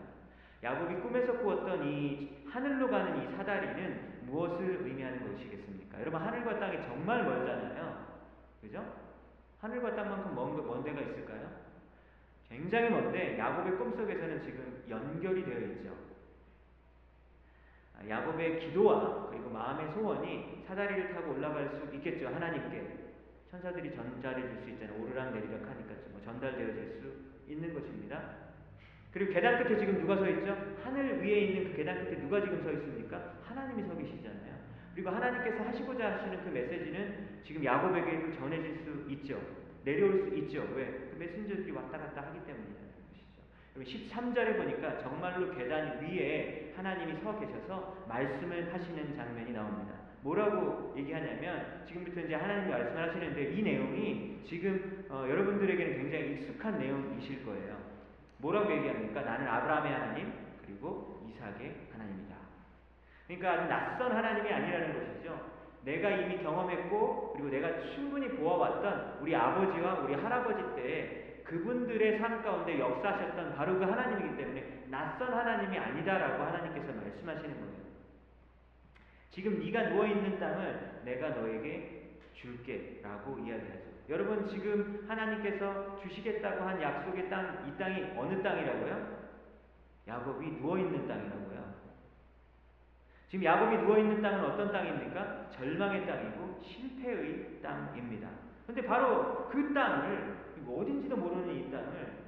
야곱이 0.62 1.00
꿈에서 1.00 1.38
꾸었던 1.38 1.84
이 1.86 2.44
하늘로 2.50 2.88
가는 2.88 3.22
이 3.22 3.36
사다리는 3.36 4.22
무엇을 4.26 4.80
의미하는 4.82 5.30
것이겠습니까? 5.30 6.00
여러분 6.00 6.20
하늘과 6.20 6.58
땅이 6.58 6.82
정말 6.82 7.24
멀잖아요. 7.24 8.06
그죠? 8.62 8.82
하늘과 9.60 9.94
땅만큼 9.94 10.34
먼, 10.34 10.66
먼 10.66 10.82
데가 10.82 11.00
있을까요? 11.00 11.64
굉장히 12.48 12.90
먼데 12.90 13.38
야곱의 13.38 13.76
꿈속에서는 13.76 14.42
지금 14.42 14.84
연결이 14.88 15.44
되어 15.44 15.60
있죠. 15.60 16.03
아, 18.04 18.08
야곱의 18.08 18.60
기도와 18.60 19.28
그리고 19.30 19.50
마음의 19.50 19.92
소원이 19.92 20.64
사다리를 20.66 21.14
타고 21.14 21.32
올라갈 21.32 21.68
수 21.68 21.94
있겠죠. 21.96 22.28
하나님께 22.28 23.04
천사들이 23.50 23.94
전달해 23.94 24.42
줄수 24.48 24.70
있잖아요. 24.70 25.00
오르락 25.00 25.32
내리락 25.32 25.62
하니까 25.62 25.94
뭐 26.10 26.20
전달되어질 26.24 27.00
수 27.00 27.50
있는 27.50 27.72
것입니다. 27.72 28.44
그리고 29.12 29.32
계단 29.32 29.62
끝에 29.62 29.78
지금 29.78 30.00
누가 30.00 30.16
서 30.16 30.28
있죠? 30.28 30.56
하늘 30.82 31.22
위에 31.22 31.40
있는 31.40 31.70
그 31.70 31.76
계단 31.76 32.04
끝에 32.04 32.18
누가 32.18 32.40
지금 32.40 32.62
서 32.62 32.72
있습니까? 32.72 33.34
하나님이 33.44 33.84
서 33.84 33.96
계시잖아요. 33.96 34.54
그리고 34.94 35.10
하나님께서 35.10 35.62
하시고자 35.64 36.14
하시는 36.14 36.44
그 36.44 36.50
메시지는 36.50 37.42
지금 37.44 37.64
야곱에게도 37.64 38.32
전해질 38.32 38.78
수 38.78 39.10
있죠. 39.10 39.40
내려올 39.84 40.18
수 40.18 40.34
있죠. 40.36 40.66
왜? 40.74 41.10
그 41.10 41.16
메신저들이 41.18 41.70
왔다 41.70 41.98
갔다 41.98 42.22
하기 42.22 42.44
때문이라 42.46 42.83
는 43.74 43.84
것이죠. 43.84 44.14
13절에 44.14 44.56
보니까 44.56 44.98
정말로 44.98 45.52
계단 45.54 46.00
위에 46.00 46.72
하나님이 46.76 47.20
서 47.22 47.38
계셔서 47.38 48.04
말씀을 48.08 48.72
하시는 48.72 49.16
장면이 49.16 49.52
나옵니다. 49.52 49.94
뭐라고 50.22 50.94
얘기하냐면 50.96 51.84
지금부터 51.86 52.20
이제 52.20 52.34
하나님이 52.34 52.70
말씀을 52.70 53.08
하시는데 53.08 53.52
이 53.52 53.62
내용이 53.62 54.40
지금 54.48 55.04
어, 55.10 55.26
여러분들에게는 55.28 55.96
굉장히 55.96 56.34
익숙한 56.34 56.78
내용이실 56.78 57.44
거예요. 57.44 57.76
뭐라고 58.38 58.72
얘기합니까? 58.72 59.22
나는 59.22 59.46
아브라함의 59.46 59.92
하나님 59.92 60.32
그리고 60.64 61.26
이삭의 61.28 61.88
하나님이다. 61.92 62.34
그러니까 63.26 63.52
아주 63.52 63.68
낯선 63.68 64.12
하나님이 64.12 64.50
아니라는 64.50 64.94
것이죠. 64.94 65.52
내가 65.84 66.10
이미 66.10 66.42
경험했고 66.42 67.32
그리고 67.34 67.50
내가 67.50 67.80
충분히 67.94 68.28
보아왔던 68.28 69.18
우리 69.20 69.34
아버지와 69.36 70.00
우리 70.00 70.14
할아버지 70.14 70.62
때 70.76 71.23
그분들의 71.44 72.18
삶 72.18 72.42
가운데 72.42 72.78
역사하셨던 72.78 73.54
바로 73.54 73.78
그 73.78 73.84
하나님이기 73.84 74.36
때문에 74.36 74.86
낯선 74.88 75.32
하나님이 75.32 75.78
아니다라고 75.78 76.42
하나님께서 76.42 76.92
말씀하시는 76.92 77.60
거예요. 77.60 77.74
지금 79.30 79.58
네가 79.58 79.90
누워 79.90 80.06
있는 80.06 80.38
땅을 80.38 81.02
내가 81.04 81.30
너에게 81.30 82.18
줄게라고 82.34 83.38
이야기하죠. 83.38 83.94
여러분 84.08 84.46
지금 84.48 85.04
하나님께서 85.08 85.98
주시겠다고 86.02 86.62
한 86.62 86.80
약속의 86.80 87.28
땅, 87.30 87.66
이 87.66 87.78
땅이 87.78 88.12
어느 88.16 88.42
땅이라고요? 88.42 89.24
야곱이 90.06 90.58
누워 90.60 90.78
있는 90.78 91.08
땅이라고요. 91.08 91.74
지금 93.28 93.44
야곱이 93.44 93.78
누워 93.78 93.98
있는 93.98 94.22
땅은 94.22 94.44
어떤 94.44 94.70
땅입니까? 94.70 95.50
절망의 95.50 96.06
땅이고 96.06 96.60
실패의 96.62 97.60
땅입니다. 97.62 98.28
그런데 98.66 98.86
바로 98.86 99.48
그 99.48 99.72
땅을 99.74 100.36
어딘지도 100.68 101.16
모르는 101.16 101.54
이 101.54 101.70
땅을 101.70 102.24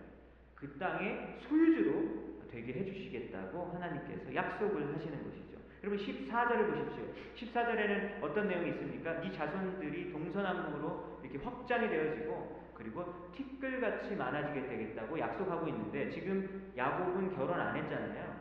그 0.54 0.78
땅의 0.78 1.38
소유주로 1.40 2.46
되게 2.50 2.72
해주시겠다고 2.72 3.72
하나님께서 3.74 4.34
약속을 4.34 4.94
하시는 4.94 5.24
것이죠. 5.24 5.58
여러분 5.84 5.98
14절을 6.04 6.70
보십시오. 6.70 7.04
14절에는 7.36 8.22
어떤 8.22 8.48
내용이 8.48 8.70
있습니까? 8.70 9.22
이 9.22 9.32
자손들이 9.32 10.10
동서남북으로 10.10 11.20
이렇게 11.22 11.38
확장이 11.44 11.88
되어지고 11.88 12.72
그리고 12.74 13.30
티끌같이 13.34 14.16
많아지게 14.16 14.66
되겠다고 14.68 15.18
약속하고 15.18 15.68
있는데 15.68 16.10
지금 16.10 16.72
야곱은 16.76 17.34
결혼 17.34 17.60
안 17.60 17.76
했잖아요. 17.76 18.36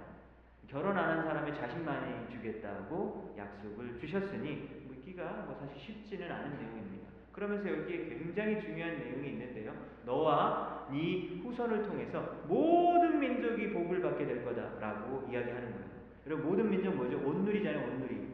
결혼 0.67 0.97
안 0.97 1.17
한 1.17 1.23
사람의 1.25 1.55
자식 1.55 1.79
많이 1.83 2.29
주겠다고 2.31 3.35
약속을 3.37 3.99
주셨으니 3.99 4.83
묻기가 4.87 5.45
뭐 5.45 5.57
사실 5.59 5.79
쉽지는 5.79 6.31
않은 6.31 6.57
내용입니다. 6.57 7.04
그러면서 7.35 7.69
여기에 7.69 8.05
굉장히 8.05 8.61
중요한 8.61 8.97
내용이 8.97 9.27
있는데요. 9.27 9.73
너와 10.05 10.87
네 10.89 11.41
후손을 11.43 11.83
통해서 11.83 12.43
모든 12.47 13.19
민족이 13.19 13.71
복을 13.71 14.01
받게 14.01 14.25
될 14.25 14.45
거다라고 14.45 15.27
이야기하는 15.29 15.71
거예요. 15.73 15.85
여러분 16.27 16.47
모든 16.47 16.69
민족 16.69 16.95
뭐죠? 16.95 17.17
온누리잖아요, 17.17 17.91
온누리. 17.91 18.25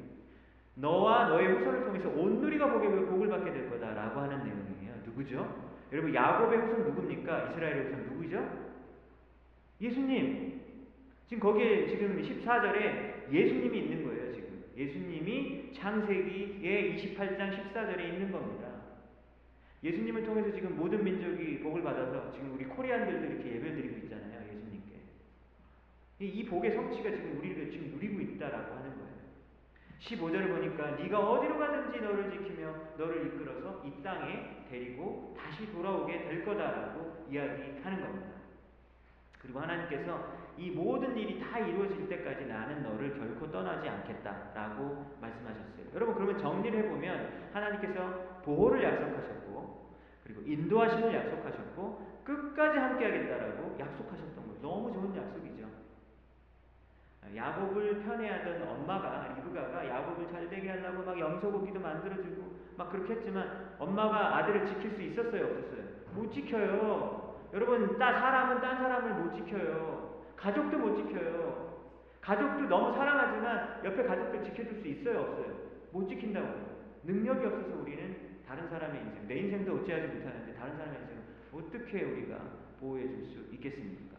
너와 0.76 1.30
너의 1.30 1.48
후손을 1.48 1.86
통해서 1.86 2.10
온누리가 2.10 2.72
복을 2.72 3.28
받게 3.28 3.52
될 3.52 3.70
거다라고 3.72 4.20
하는 4.20 4.38
내용이에요. 4.44 5.02
누구죠? 5.06 5.72
여러분 5.92 6.14
야곱의 6.14 6.60
후손 6.60 6.84
누굽니까? 6.84 7.50
이스라엘의 7.50 7.86
후손 7.86 8.04
누구죠? 8.10 8.72
예수님. 9.82 10.62
지금 11.26 11.42
거기에 11.42 11.88
지금 11.88 12.22
14절에 12.22 13.34
예수님이 13.34 13.80
있는 13.80 14.06
거예요, 14.06 14.32
지금. 14.32 14.64
예수님이 14.78 15.74
창세기의 15.74 16.98
28장 16.98 17.74
14절에 17.74 18.14
있는 18.14 18.32
겁니다. 18.32 18.71
예수님을 19.84 20.24
통해서 20.24 20.52
지금 20.52 20.78
모든 20.78 21.04
민족이 21.04 21.60
복을 21.60 21.82
받아서 21.82 22.32
지금 22.32 22.54
우리 22.54 22.66
코리안들도 22.66 23.26
이렇게 23.26 23.56
예배 23.56 23.74
드리고 23.74 23.98
있잖아요, 24.06 24.44
예수님께. 24.48 24.96
이 26.20 26.46
복의 26.46 26.76
성취가 26.76 27.10
지금 27.10 27.38
우리를 27.40 27.72
지금 27.72 27.92
누리고 27.92 28.22
있다라고 28.22 28.76
하는 28.76 28.92
거예요. 28.92 29.12
15절을 30.02 30.50
보니까 30.50 30.92
네가 30.92 31.20
어디로 31.20 31.58
가든지 31.58 32.00
너를 32.00 32.30
지키며 32.30 32.74
너를 32.98 33.28
이끌어서 33.28 33.84
이 33.86 34.04
땅에 34.04 34.66
데리고 34.70 35.36
다시 35.38 35.72
돌아오게 35.72 36.24
될 36.24 36.46
거다라고 36.46 37.28
이야기하는 37.30 38.02
겁니다. 38.02 38.32
그리고 39.40 39.60
하나님께서 39.60 40.42
이 40.58 40.70
모든 40.70 41.18
일이 41.18 41.40
다 41.40 41.58
이루어질 41.58 42.08
때까지 42.08 42.46
나는 42.46 42.84
너를 42.84 43.18
결코 43.18 43.52
떠나지 43.52 43.90
않겠다라고 43.90 45.18
말씀하셨어요. 45.20 45.88
여러분 45.96 46.16
그러면 46.16 46.38
정리를 46.38 46.78
해보면 46.84 47.50
하나님께서 47.52 48.31
보호를 48.44 48.84
약속하셨고 48.84 49.92
그리고 50.24 50.42
인도하심을 50.42 51.14
약속하셨고 51.14 52.12
끝까지 52.24 52.78
함께하겠다라고 52.78 53.78
약속하셨던 53.80 54.48
거예요. 54.48 54.62
너무 54.62 54.94
좋은 54.94 55.16
약속이죠. 55.16 55.66
야곱을 57.36 58.04
편애하던 58.04 58.68
엄마가 58.68 59.36
리브가가 59.36 59.88
야곱을 59.88 60.28
잘 60.32 60.50
되게 60.50 60.70
하려고 60.70 61.04
막 61.04 61.18
염소고기도 61.18 61.80
만들어주고 61.80 62.60
막 62.78 62.92
그렇게 62.92 63.14
했지만 63.14 63.76
엄마가 63.80 64.38
아들을 64.38 64.66
지킬 64.66 64.92
수 64.92 65.02
있었어요 65.02 65.46
없었어요? 65.46 65.84
못 66.14 66.32
지켜요. 66.32 67.38
여러분 67.54 67.98
따 67.98 68.20
사람은 68.20 68.62
딴 68.62 68.78
사람을 68.78 69.14
못 69.24 69.36
지켜요. 69.36 70.24
가족도 70.36 70.78
못 70.78 70.96
지켜요. 70.96 71.80
가족도 72.22 72.68
너무 72.68 72.96
사랑하지만 72.96 73.82
옆에 73.84 74.04
가족들 74.04 74.44
지켜줄 74.44 74.82
수 74.82 74.88
있어요 74.88 75.22
없어요? 75.22 75.56
못 75.92 76.08
지킨다고. 76.08 76.48
능력이 77.04 77.46
없어서 77.46 77.82
우리는 77.82 78.31
다른 78.52 78.68
사람의 78.68 79.02
인생, 79.02 79.28
내 79.30 79.36
인생도 79.36 79.76
어찌하지 79.78 80.08
못하는데 80.08 80.54
다른 80.56 80.76
사람의 80.76 81.00
인생을 81.00 81.24
어떻게 81.54 82.04
우리가 82.04 82.38
보호해 82.82 83.08
줄 83.08 83.24
수 83.24 83.48
있겠습니까? 83.54 84.18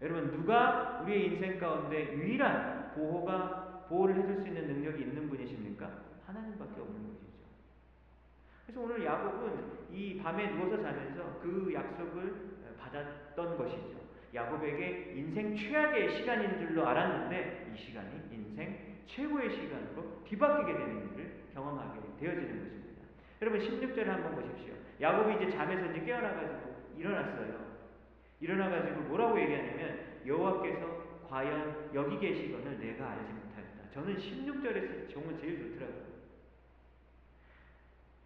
여러분 0.00 0.30
누가 0.30 1.02
우리의 1.02 1.34
인생 1.34 1.58
가운데 1.58 2.14
유일한 2.14 2.92
보호가 2.94 3.84
보호를 3.90 4.16
해줄 4.16 4.40
수 4.40 4.48
있는 4.48 4.68
능력이 4.68 5.02
있는 5.02 5.28
분이십니까? 5.28 5.86
하나님밖에 6.26 6.80
없는 6.80 7.08
것이죠. 7.08 7.44
그래서 8.64 8.80
오늘 8.80 9.04
야곱은 9.04 9.92
이 9.92 10.16
밤에 10.16 10.50
누워서 10.52 10.82
자면서 10.82 11.38
그 11.42 11.70
약속을 11.74 12.74
받았던 12.78 13.58
것이죠. 13.58 13.98
야곱에게 14.32 15.12
인생 15.14 15.54
최악의 15.54 16.16
시간인 16.16 16.58
줄로 16.58 16.86
알았는데 16.86 17.70
이 17.74 17.76
시간이 17.76 18.28
인생 18.32 19.02
최고의 19.06 19.50
시간으로 19.50 20.22
뒤바뀌게 20.24 20.72
되는 20.72 21.12
일을 21.12 21.32
경험하게 21.52 22.00
되어지는 22.18 22.48
것입니다. 22.48 22.77
여러분 23.40 23.60
16절을 23.60 24.04
한번 24.06 24.34
보십시오. 24.34 24.74
야곱이 25.00 25.36
이제 25.36 25.56
잠에서 25.56 25.86
이제 25.90 26.00
깨어나가지고 26.04 26.74
일어났어요. 26.96 27.68
일어나가지고 28.40 29.02
뭐라고 29.02 29.40
얘기하냐면 29.40 30.00
여호와께서 30.26 30.98
과연 31.28 31.90
여기 31.94 32.18
계시거늘 32.18 32.78
내가 32.80 33.10
알지 33.10 33.32
못하였다. 33.32 33.90
저는 33.92 34.16
16절에서 34.16 35.12
정말 35.12 35.38
제일 35.38 35.58
좋더라고요. 35.58 36.08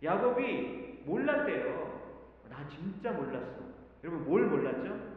야곱이 0.03 1.03
몰랐대요. 1.05 2.03
나 2.49 2.67
진짜 2.69 3.13
몰랐어. 3.13 3.63
여러분 4.03 4.25
뭘 4.25 4.47
몰랐죠? 4.47 5.13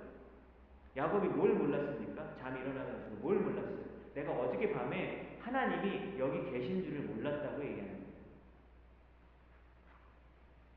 야곱이 0.95 1.27
뭘 1.29 1.53
몰랐습니까? 1.53 2.35
잠이 2.35 2.59
일어나가지고 2.59 3.15
뭘 3.21 3.37
몰랐어요? 3.37 3.85
내가 4.13 4.31
어저께 4.31 4.71
밤에 4.71 5.37
하나님이 5.39 6.19
여기 6.19 6.51
계신 6.51 6.83
줄을 6.83 7.01
몰랐다고 7.01 7.57
거예요. 7.57 7.94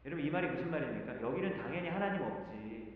여러분 0.08 0.24
이 0.24 0.30
말이 0.30 0.46
무슨 0.48 0.70
말입니까? 0.70 1.20
여기는 1.20 1.58
당연히 1.58 1.88
하나님 1.90 2.22
없지. 2.22 2.94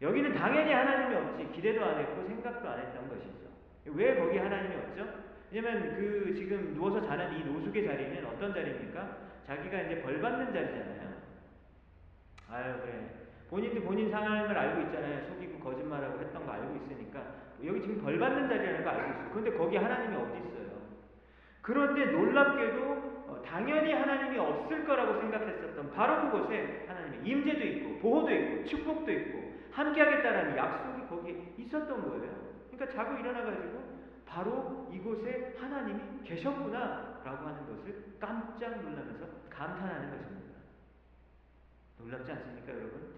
여기는 0.00 0.34
당연히 0.34 0.72
하나님이 0.72 1.14
없지. 1.14 1.52
기대도 1.52 1.84
안 1.84 1.98
했고 1.98 2.26
생각도 2.26 2.66
안 2.66 2.78
했던 2.78 3.06
것이죠. 3.06 3.50
왜 3.84 4.18
거기 4.18 4.38
하나님이 4.38 4.76
없죠? 4.76 5.06
왜냐면 5.52 5.94
그 5.94 6.34
지금 6.34 6.72
누워서 6.74 7.06
자는 7.06 7.36
이 7.38 7.44
노숙의 7.44 7.86
자리는 7.86 8.24
어떤 8.24 8.54
자리입니까? 8.54 9.18
자기가 9.46 9.82
이제 9.82 10.00
벌 10.00 10.18
받는 10.22 10.54
자리잖아요. 10.54 11.12
아유 12.50 12.80
그래. 12.80 13.10
본인도 13.50 13.82
본인 13.82 14.10
상황을 14.10 14.56
알고 14.56 14.80
있잖아요. 14.86 15.26
속이고 15.28 15.58
거짓말하고 15.58 16.18
했던 16.18 16.46
거 16.46 16.52
알고 16.52 16.76
있으니까 16.76 17.22
여기 17.62 17.82
지금 17.82 18.00
벌 18.00 18.18
받는 18.18 18.48
자리라는 18.48 18.84
거 18.84 18.90
알고 18.90 19.10
있어요. 19.10 19.30
그런데 19.32 19.50
거기 19.52 19.76
하나님이 19.76 20.16
어디 20.16 20.38
있어요? 20.38 20.68
그런데 21.60 22.06
놀랍게도 22.06 23.17
어, 23.28 23.42
당연히 23.44 23.92
하나님이 23.92 24.38
없을 24.38 24.86
거라고 24.86 25.20
생각했었던 25.20 25.90
바로 25.92 26.30
그곳에 26.30 26.84
하나님의 26.88 27.20
임재도 27.24 27.64
있고 27.64 27.98
보호도 28.00 28.32
있고 28.32 28.64
축복도 28.64 29.12
있고 29.12 29.52
함께하겠다라는 29.70 30.56
약속이 30.56 31.08
거기에 31.08 31.54
있었던 31.58 32.08
거예요. 32.08 32.48
그러니까 32.70 32.96
자고 32.96 33.18
일어나가지고 33.18 33.98
바로 34.26 34.88
이곳에 34.92 35.56
하나님이 35.58 36.00
계셨구나라고 36.24 37.46
하는 37.46 37.66
것을 37.66 38.14
깜짝 38.18 38.82
놀라면서 38.82 39.26
감탄하는 39.50 40.10
것입니다. 40.10 40.58
놀랍지 41.98 42.32
않습니까, 42.32 42.72
여러분? 42.72 43.14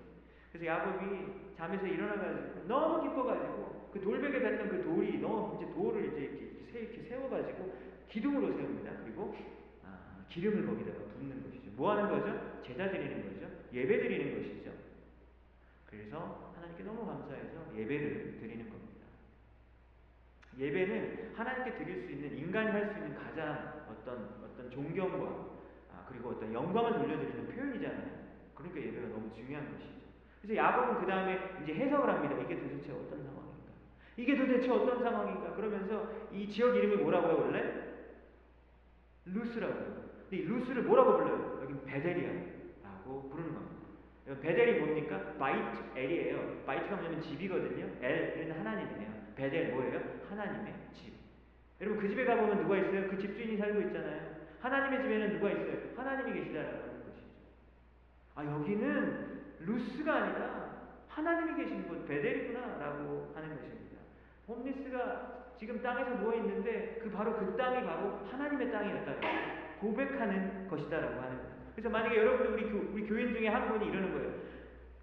그래서 0.52 0.66
야곱이 0.66 1.54
잠에서 1.56 1.86
일어나가지고 1.86 2.66
너무 2.66 3.02
기뻐가지고 3.02 3.90
그 3.92 4.00
돌베개 4.00 4.38
뱉던 4.40 4.68
그 4.68 4.82
돌이 4.82 5.18
너무 5.20 5.56
이제 5.56 5.72
돌을 5.72 6.06
이제 6.06 6.50
이렇게, 6.72 7.02
세워가지고 7.02 7.74
기둥으로 8.08 8.52
세웁니다. 8.52 8.92
그리고 9.04 9.34
아, 9.36 9.59
기름을 10.30 10.64
거기다가 10.66 10.98
붓는 11.12 11.42
것이죠. 11.44 11.70
뭐 11.76 11.90
하는 11.92 12.08
거죠? 12.08 12.62
제자 12.62 12.90
드리는 12.90 13.22
거죠. 13.22 13.46
예배 13.72 13.98
드리는 13.98 14.36
것이죠. 14.36 14.70
그래서 15.86 16.52
하나님께 16.56 16.84
너무 16.84 17.04
감사해서 17.04 17.76
예배를 17.76 18.38
드리는 18.40 18.70
겁니다. 18.70 19.06
예배는 20.58 21.32
하나님께 21.34 21.78
드릴 21.78 22.02
수 22.06 22.12
있는 22.12 22.36
인간이 22.36 22.70
할 22.70 22.90
수 22.92 22.98
있는 22.98 23.14
가장 23.14 23.86
어떤 23.90 24.40
어떤 24.44 24.70
존경과 24.70 25.50
아, 25.92 26.06
그리고 26.08 26.30
어떤 26.30 26.52
영광을 26.52 26.92
돌려드리는 26.92 27.46
표현이잖아요. 27.48 28.20
그러니까 28.54 28.80
예배가 28.80 29.08
너무 29.08 29.32
중요한 29.34 29.72
것이죠. 29.72 30.00
그래서 30.42 30.56
야곱은 30.56 31.00
그 31.00 31.06
다음에 31.06 31.38
이제 31.62 31.74
해석을 31.74 32.08
합니다. 32.08 32.36
이게 32.40 32.56
도대체 32.56 32.92
어떤 32.92 33.22
상황인가? 33.24 33.70
이게 34.16 34.36
도대체 34.36 34.70
어떤 34.70 35.02
상황인가? 35.02 35.54
그러면서 35.54 36.10
이 36.32 36.48
지역 36.48 36.76
이름이 36.76 36.96
뭐라고요 36.96 37.40
원래? 37.40 37.90
루스라고요. 39.26 40.09
근데 40.30 40.44
이 40.44 40.46
루스를 40.46 40.84
뭐라고 40.84 41.16
불러요? 41.16 41.58
여기 41.64 41.74
베델이야라고 41.84 43.30
부르는 43.30 43.52
겁니다. 43.52 44.40
베델이 44.40 44.78
뭡니까? 44.78 45.34
בית 45.36 45.82
אל이에요. 45.96 46.62
בית가 46.64 46.94
뭐냐면 46.94 47.20
집이거든요. 47.20 47.88
אל은 48.00 48.52
하나님이에요. 48.52 49.10
베델 49.34 49.72
뭐예요? 49.72 50.00
하나님의 50.30 50.72
집. 50.94 51.12
여러분 51.80 52.00
그 52.00 52.08
집에 52.08 52.24
가보면 52.24 52.62
누가 52.62 52.76
있어요? 52.76 53.08
그 53.08 53.18
집주인이 53.18 53.56
살고 53.56 53.80
있잖아요. 53.88 54.36
하나님의 54.60 55.02
집에는 55.02 55.32
누가 55.32 55.50
있어요? 55.50 55.78
하나님이 55.96 56.40
계시다라고 56.40 56.76
하는 56.76 57.04
것이죠. 57.04 57.26
아 58.36 58.44
여기는 58.44 59.40
루스가 59.60 60.14
아니라 60.14 60.70
하나님이 61.08 61.60
계신 61.60 61.88
곳 61.88 62.06
베델이구나라고 62.06 63.32
하는 63.34 63.56
것입니다. 63.56 63.98
홈리스가 64.46 65.54
지금 65.58 65.82
땅에서 65.82 66.18
누워 66.18 66.34
있는데 66.36 67.00
그 67.02 67.10
바로 67.10 67.36
그 67.36 67.56
땅이 67.56 67.84
바로 67.84 68.20
하나님의 68.30 68.70
땅이었다고 68.70 69.20
고백하는 69.80 70.68
것이다라고 70.68 71.20
하는 71.20 71.36
거예요. 71.36 71.50
그래서 71.74 71.88
만약에 71.88 72.16
여러분들 72.16 72.52
우리, 72.52 72.70
교, 72.70 72.92
우리 72.92 73.06
교인 73.06 73.32
중에 73.32 73.48
한 73.48 73.68
분이 73.68 73.90
이러는 73.90 74.12
거예요. 74.12 74.32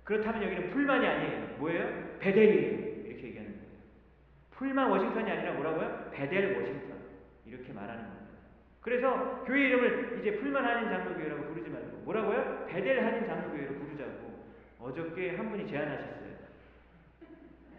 그렇다면 0.04 0.44
여기는 0.44 0.70
풀만이 0.70 1.06
아니에요. 1.06 1.56
뭐예요? 1.58 2.18
베델이에요. 2.20 3.08
이렇게 3.08 3.28
얘기하는 3.28 3.52
거예요. 3.52 3.68
풀만 4.52 4.90
워싱턴이 4.90 5.30
아니라 5.30 5.54
뭐라고요? 5.54 6.12
베델 6.12 6.58
워싱턴. 6.58 6.98
이렇게 7.46 7.74
말하는 7.74 8.04
겁니다. 8.04 8.28
그래서 8.82 9.44
교회 9.46 9.68
이름을 9.68 10.20
이제 10.22 10.38
풀만 10.38 10.64
한인 10.64 10.90
장로교회라고 10.90 11.44
부르지 11.48 11.70
말고 11.70 11.98
뭐라고요? 12.06 12.68
베델 12.68 13.04
한인 13.04 13.26
장로교회로 13.26 13.76
부르자고 13.76 14.46
어저께 14.80 15.36
한 15.36 15.50
분이 15.50 15.68
제안하셨어요. 15.68 16.28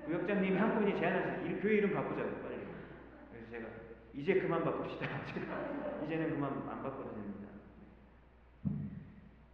구역장님이 0.05 0.57
한 0.57 0.75
분이 0.75 0.99
제안하셨어요. 0.99 1.47
이 1.47 1.61
교회 1.61 1.75
이름 1.77 1.95
바꾸자고 1.95 2.31
빨리. 2.43 2.57
그래서 3.31 3.51
제가 3.51 3.67
이제 4.15 4.35
그만 4.41 4.65
바꿉시다. 4.65 5.07
이제는 6.05 6.31
그만 6.31 6.53
안 6.69 6.83
바꿔도 6.83 7.15
됩니다. 7.15 7.49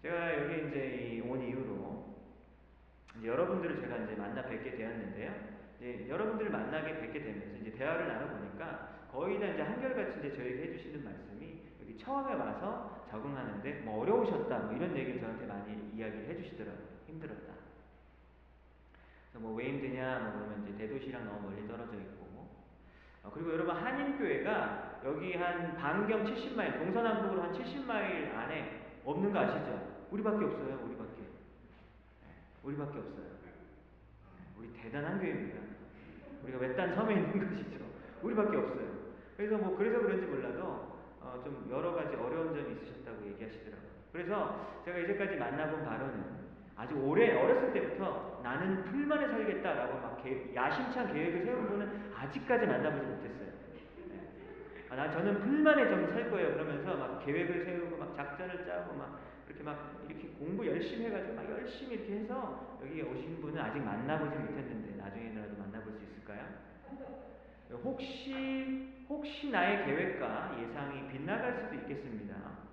제가 0.02 0.42
여기 0.42 0.68
이제 0.68 1.22
온 1.26 1.42
이후로 1.42 2.14
이제 3.18 3.28
여러분들을 3.28 3.80
제가 3.80 3.96
이제 3.98 4.14
만나 4.16 4.42
뵙게 4.42 4.76
되었는데요. 4.76 5.34
이제 5.78 6.06
여러분들을 6.08 6.50
만나게 6.50 7.00
뵙게 7.00 7.22
되면서 7.22 7.56
이제 7.56 7.72
대화를 7.72 8.08
나눠보니까 8.08 9.08
거의 9.10 9.38
다 9.40 9.46
이제 9.46 9.62
한결같이 9.62 10.18
이제 10.18 10.36
저에게 10.36 10.72
해주시는 10.72 11.04
말씀이 11.04 11.62
여기 11.80 11.98
처음에 11.98 12.34
와서 12.34 13.06
적응하는데 13.10 13.72
뭐 13.84 14.02
어려우셨다 14.02 14.58
뭐 14.60 14.74
이런 14.74 14.96
얘기를 14.96 15.20
저한테 15.20 15.46
많이 15.46 15.90
이야기를 15.94 16.28
해주시더라고요. 16.30 16.84
힘들었다. 17.06 17.54
뭐 19.34 19.54
왜 19.54 19.68
힘드냐 19.68 20.18
뭐 20.20 20.32
그러면 20.32 20.62
이제 20.68 20.76
대도시랑 20.78 21.24
너무 21.24 21.48
멀리 21.50 21.66
떨어져 21.66 21.94
있고 21.94 22.23
어, 22.23 22.23
그리고 23.32 23.52
여러분 23.52 23.74
한인교회가 23.74 25.00
여기 25.04 25.34
한 25.34 25.76
반경 25.76 26.24
70마일 26.24 26.78
동서남북으로 26.78 27.42
한 27.42 27.52
70마일 27.52 28.34
안에 28.34 29.00
없는 29.04 29.32
거 29.32 29.38
아시죠? 29.40 30.06
우리밖에 30.10 30.44
없어요. 30.44 30.80
우리밖에. 30.84 31.22
네, 32.22 32.28
우리밖에 32.62 32.98
없어요. 32.98 33.26
네, 33.44 33.52
우리 34.58 34.72
대단한 34.72 35.18
교회입니다. 35.18 35.60
우리가 36.44 36.58
외딴 36.58 36.94
섬에 36.94 37.14
있는 37.14 37.38
것이죠. 37.50 37.84
우리밖에 38.22 38.56
없어요. 38.56 38.94
그래서 39.36 39.58
뭐 39.58 39.76
그래서 39.76 39.98
그런지 40.00 40.26
몰라도 40.26 40.94
어, 41.20 41.40
좀 41.42 41.66
여러 41.70 41.92
가지 41.94 42.14
어려운 42.14 42.54
점이 42.54 42.74
있으셨다고 42.74 43.26
얘기하시더라고요. 43.26 43.90
그래서 44.12 44.80
제가 44.84 44.98
이제까지 44.98 45.36
만나본 45.36 45.84
바로는 45.84 46.43
아주 46.76 46.94
오래 46.96 47.36
어렸을 47.40 47.72
때부터 47.72 48.40
나는 48.42 48.82
풀만에 48.84 49.28
살겠다라고 49.28 49.94
막 50.00 50.22
계, 50.22 50.52
야심찬 50.54 51.12
계획을 51.12 51.44
세운 51.44 51.68
분은 51.68 52.12
아직까지 52.16 52.66
만나보지 52.66 53.06
못했어요. 53.06 53.48
네. 54.08 54.28
아, 54.90 54.96
나 54.96 55.10
저는 55.10 55.40
풀만에 55.40 55.88
좀 55.88 56.04
살 56.12 56.30
거예요. 56.30 56.52
그러면서 56.54 56.94
막 56.96 57.24
계획을 57.24 57.64
세우고 57.64 57.96
막 57.96 58.14
작전을 58.14 58.64
짜고 58.66 58.94
막 58.94 59.20
이렇게 59.48 59.62
막 59.62 60.04
이렇게 60.08 60.28
공부 60.38 60.66
열심히 60.66 61.06
해가지고 61.06 61.34
막 61.34 61.50
열심히 61.50 61.94
이렇게 61.96 62.20
해서 62.20 62.78
여기 62.82 63.02
오신 63.02 63.40
분은 63.40 63.60
아직 63.60 63.80
만나보지 63.80 64.36
못했는데 64.36 64.96
나중에라도 64.96 65.56
만나볼 65.58 65.92
수 65.92 66.04
있을까요? 66.04 66.44
혹시 67.82 69.04
혹시 69.08 69.50
나의 69.50 69.84
계획과 69.84 70.56
예상이 70.60 71.08
빗나갈 71.08 71.54
수도 71.54 71.74
있겠습니다. 71.74 72.63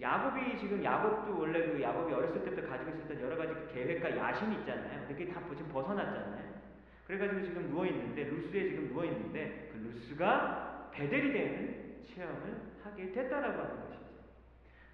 야곱이 0.00 0.58
지금 0.58 0.82
야곱도 0.82 1.38
원래 1.38 1.66
그 1.66 1.82
야곱이 1.82 2.12
어렸을 2.12 2.44
때부터 2.44 2.68
가지고 2.68 2.90
있었던 2.90 3.20
여러 3.20 3.36
가지 3.36 3.52
계획과 3.74 4.16
야심이 4.16 4.56
있잖아요. 4.60 5.06
근데 5.06 5.14
그게 5.14 5.32
다 5.32 5.40
지금 5.48 5.68
벗어났잖아요. 5.72 6.58
그래가지고 7.06 7.42
지금 7.42 7.70
누워 7.70 7.86
있는데 7.86 8.24
루스에 8.24 8.68
지금 8.68 8.88
누워 8.88 9.04
있는데 9.04 9.70
그 9.72 9.78
루스가 9.78 10.90
베델이 10.92 11.32
되는 11.32 12.04
체험을 12.06 12.60
하게 12.84 13.12
됐다라고 13.12 13.60
하는 13.60 13.80
것이죠. 13.80 13.98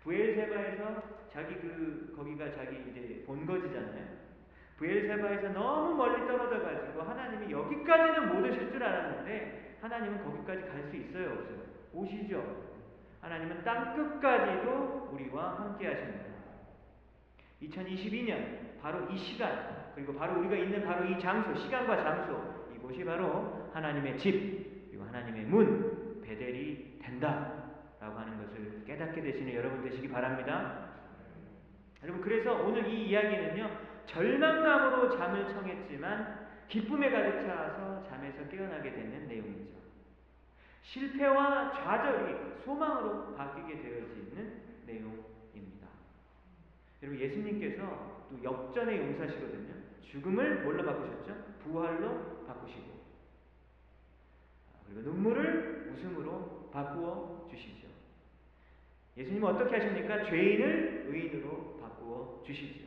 부엘세바에서 0.02 1.02
자기 1.32 1.54
그 1.56 2.14
거기가 2.16 2.52
자기 2.52 2.76
이제 2.90 3.24
본거지잖아요. 3.26 4.24
부엘세바에서 4.78 5.48
너무 5.48 5.96
멀리 5.96 6.26
떨어져 6.26 6.62
가지고 6.62 7.02
하나님이 7.02 7.52
여기까지는 7.52 8.28
못 8.28 8.48
오실 8.48 8.70
줄 8.70 8.82
알았는데 8.82 9.78
하나님은 9.80 10.24
거기까지 10.24 10.62
갈 10.68 10.84
수 10.88 10.96
있어요, 10.96 11.32
없어요? 11.32 11.58
오시죠. 11.92 12.73
하나님은 13.24 13.64
땅 13.64 13.96
끝까지도 13.96 15.08
우리와 15.12 15.58
함께 15.58 15.88
하십니다. 15.88 16.24
2022년 17.62 18.80
바로 18.82 19.08
이 19.10 19.16
시간 19.16 19.92
그리고 19.94 20.14
바로 20.14 20.40
우리가 20.40 20.56
있는 20.56 20.84
바로 20.84 21.06
이 21.06 21.18
장소 21.18 21.54
시간과 21.58 22.02
장소 22.02 22.68
이곳이 22.74 23.02
바로 23.02 23.70
하나님의 23.72 24.18
집 24.18 24.90
그리고 24.90 25.04
하나님의 25.04 25.44
문 25.44 26.20
베델이 26.22 26.98
된다라고 27.02 28.18
하는 28.18 28.44
것을 28.44 28.84
깨닫게 28.86 29.22
되시는 29.22 29.54
여러분 29.54 29.82
되시기 29.82 30.08
바랍니다. 30.08 30.90
여러분 32.02 32.20
그래서 32.20 32.52
오늘 32.52 32.86
이 32.86 33.08
이야기는요 33.08 33.70
절망감으로 34.04 35.16
잠을 35.16 35.48
청했지만 35.48 36.44
기쁨에 36.68 37.10
가득 37.10 37.46
차서 37.46 38.02
잠에서 38.02 38.46
깨어나게 38.48 38.92
되는 38.92 39.26
내용이죠. 39.28 39.73
실패와 40.84 41.72
좌절이 41.72 42.62
소망으로 42.64 43.34
바뀌게 43.34 43.80
되어지는 43.82 44.62
내용입니다. 44.86 45.88
여러분 47.02 47.20
예수님께서 47.20 48.26
또 48.30 48.42
역전의 48.42 48.98
용사시거든요. 48.98 49.74
죽음을 50.02 50.62
뭘로 50.62 50.84
바꾸셨죠? 50.84 51.34
부활로 51.62 52.44
바꾸시고 52.46 52.94
그리고 54.86 55.10
눈물을 55.10 55.90
웃음으로 55.92 56.70
바꾸어 56.72 57.48
주시죠. 57.50 57.88
예수님은 59.16 59.48
어떻게 59.54 59.76
하십니까? 59.76 60.24
죄인을 60.24 61.06
의인으로 61.08 61.78
바꾸어 61.80 62.42
주시죠. 62.46 62.84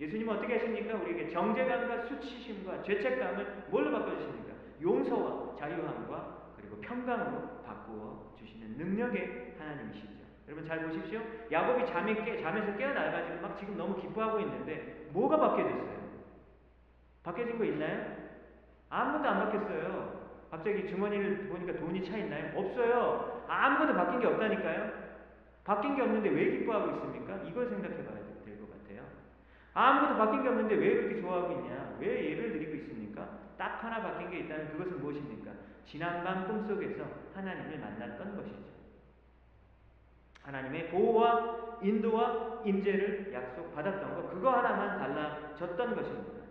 예수님은 0.00 0.36
어떻게 0.36 0.54
하십니까? 0.54 0.96
우리에게 0.96 1.28
정죄감과 1.30 2.06
수치심과 2.06 2.82
죄책감을 2.82 3.66
뭘로 3.70 3.90
바꿔 3.90 4.16
주십니까? 4.16 4.54
용서와 4.80 5.56
자유함과 5.56 6.41
그리고 6.72 6.80
평강으로 6.80 7.62
바꾸어 7.66 8.34
주시는 8.38 8.78
능력의 8.78 9.56
하나님이시죠. 9.58 10.22
여러분 10.48 10.66
잘 10.66 10.86
보십시오. 10.86 11.20
야곱이 11.50 11.86
잠에 11.86 12.14
깨, 12.24 12.42
잠에서 12.42 12.76
깨어나가지고 12.76 13.40
막 13.42 13.58
지금 13.58 13.76
너무 13.76 14.00
기뻐하고 14.00 14.40
있는데 14.40 15.08
뭐가 15.12 15.36
바뀌어졌어요? 15.36 16.02
바뀌어진 17.22 17.58
거 17.58 17.64
있나요? 17.64 18.16
아무것도 18.88 19.28
안 19.28 19.38
바뀌었어요. 19.44 20.22
갑자기 20.50 20.88
주머니를 20.88 21.48
보니까 21.48 21.78
돈이 21.78 22.10
차 22.10 22.16
있나요? 22.16 22.58
없어요. 22.58 23.44
아무것도 23.48 23.94
바뀐 23.94 24.20
게 24.20 24.26
없다니까요. 24.26 25.02
바뀐 25.64 25.94
게 25.94 26.02
없는데 26.02 26.30
왜 26.30 26.58
기뻐하고 26.58 26.90
있습니까? 26.96 27.36
이걸 27.48 27.68
생각해 27.68 27.96
봐야 28.04 28.16
될 28.44 28.58
것 28.58 28.70
같아요. 28.70 29.04
아무것도 29.74 30.18
바뀐 30.18 30.42
게 30.42 30.48
없는데 30.48 30.74
왜 30.74 30.94
그렇게 30.96 31.20
좋아하고 31.20 31.52
있냐? 31.52 31.96
왜 32.00 32.30
예를 32.32 32.52
드리고 32.52 32.74
있습니까? 32.76 33.28
딱 33.56 33.82
하나 33.84 34.02
바뀐 34.02 34.30
게 34.30 34.40
있다면 34.40 34.72
그것은 34.72 35.00
무엇입니까? 35.00 35.52
지난밤 35.86 36.48
꿈속에서 36.48 37.04
하나님을 37.34 37.78
만났던 37.78 38.36
것이죠. 38.36 38.72
하나님의 40.42 40.88
보호와 40.90 41.78
인도와 41.82 42.62
임재를 42.64 43.32
약속받았던 43.32 44.14
것 44.14 44.30
그거 44.30 44.50
하나만 44.50 44.98
달라졌던 44.98 45.94
것입니다. 45.94 46.42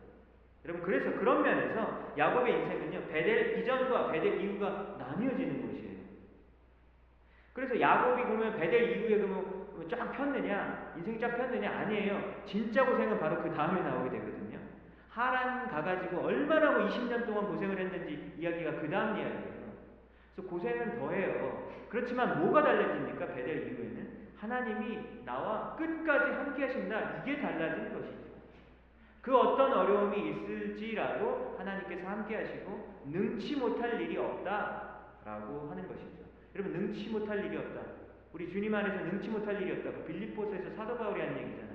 여러분 0.63 0.83
그래서 0.83 1.17
그런 1.19 1.41
면에서 1.41 2.13
야곱의 2.17 2.61
인생은요 2.61 3.07
베델 3.07 3.59
이전과 3.59 4.11
베델 4.11 4.41
이후가 4.41 4.95
나뉘어지는 4.99 5.67
것이에요. 5.67 5.97
그래서 7.53 7.79
야곱이 7.79 8.23
그러면 8.23 8.57
베델 8.57 8.97
이후에 8.97 9.17
그러면 9.17 9.61
쫙 9.89 10.11
폈느냐 10.11 10.93
인생이 10.97 11.19
쫙 11.19 11.35
폈느냐 11.35 11.69
아니에요. 11.69 12.43
진짜 12.45 12.85
고생은 12.85 13.19
바로 13.19 13.41
그 13.41 13.51
다음에 13.53 13.81
나오게 13.81 14.09
되거든요. 14.11 14.40
하란 15.11 15.67
가가지고 15.69 16.21
얼마나 16.21 16.71
뭐 16.71 16.87
20년 16.87 17.25
동안 17.25 17.47
고생을 17.47 17.77
했는지 17.77 18.33
이야기가 18.37 18.79
그 18.79 18.89
다음 18.89 19.17
이야기예요. 19.17 19.51
그래서 20.35 20.49
고생은 20.49 20.99
더해요. 20.99 21.69
그렇지만 21.89 22.39
뭐가 22.39 22.63
달라집니까? 22.63 23.33
베델 23.33 23.67
이후에는 23.67 24.11
하나님이 24.37 25.23
나와 25.25 25.75
끝까지 25.75 26.31
함께 26.31 26.65
하신다. 26.65 27.21
이게 27.21 27.41
달라진 27.41 27.93
것이죠. 27.93 28.21
그 29.21 29.37
어떤 29.37 29.73
어려움이 29.73 30.29
있을지라도 30.29 31.55
하나님께서 31.59 32.07
함께 32.07 32.37
하시고 32.37 33.03
능치 33.05 33.57
못할 33.57 34.01
일이 34.01 34.17
없다라고 34.17 35.69
하는 35.69 35.87
것이죠. 35.87 36.21
여러분 36.55 36.73
능치 36.73 37.09
못할 37.09 37.45
일이 37.45 37.57
없다. 37.57 37.81
우리 38.33 38.49
주님 38.49 38.73
안에서 38.73 39.03
능치 39.03 39.27
못할 39.27 39.61
일이 39.61 39.73
없다. 39.73 39.91
그 39.91 40.05
빌립보서에서 40.05 40.71
사도 40.71 40.97
바울이 40.97 41.19
한 41.19 41.37
얘기잖아요. 41.37 41.70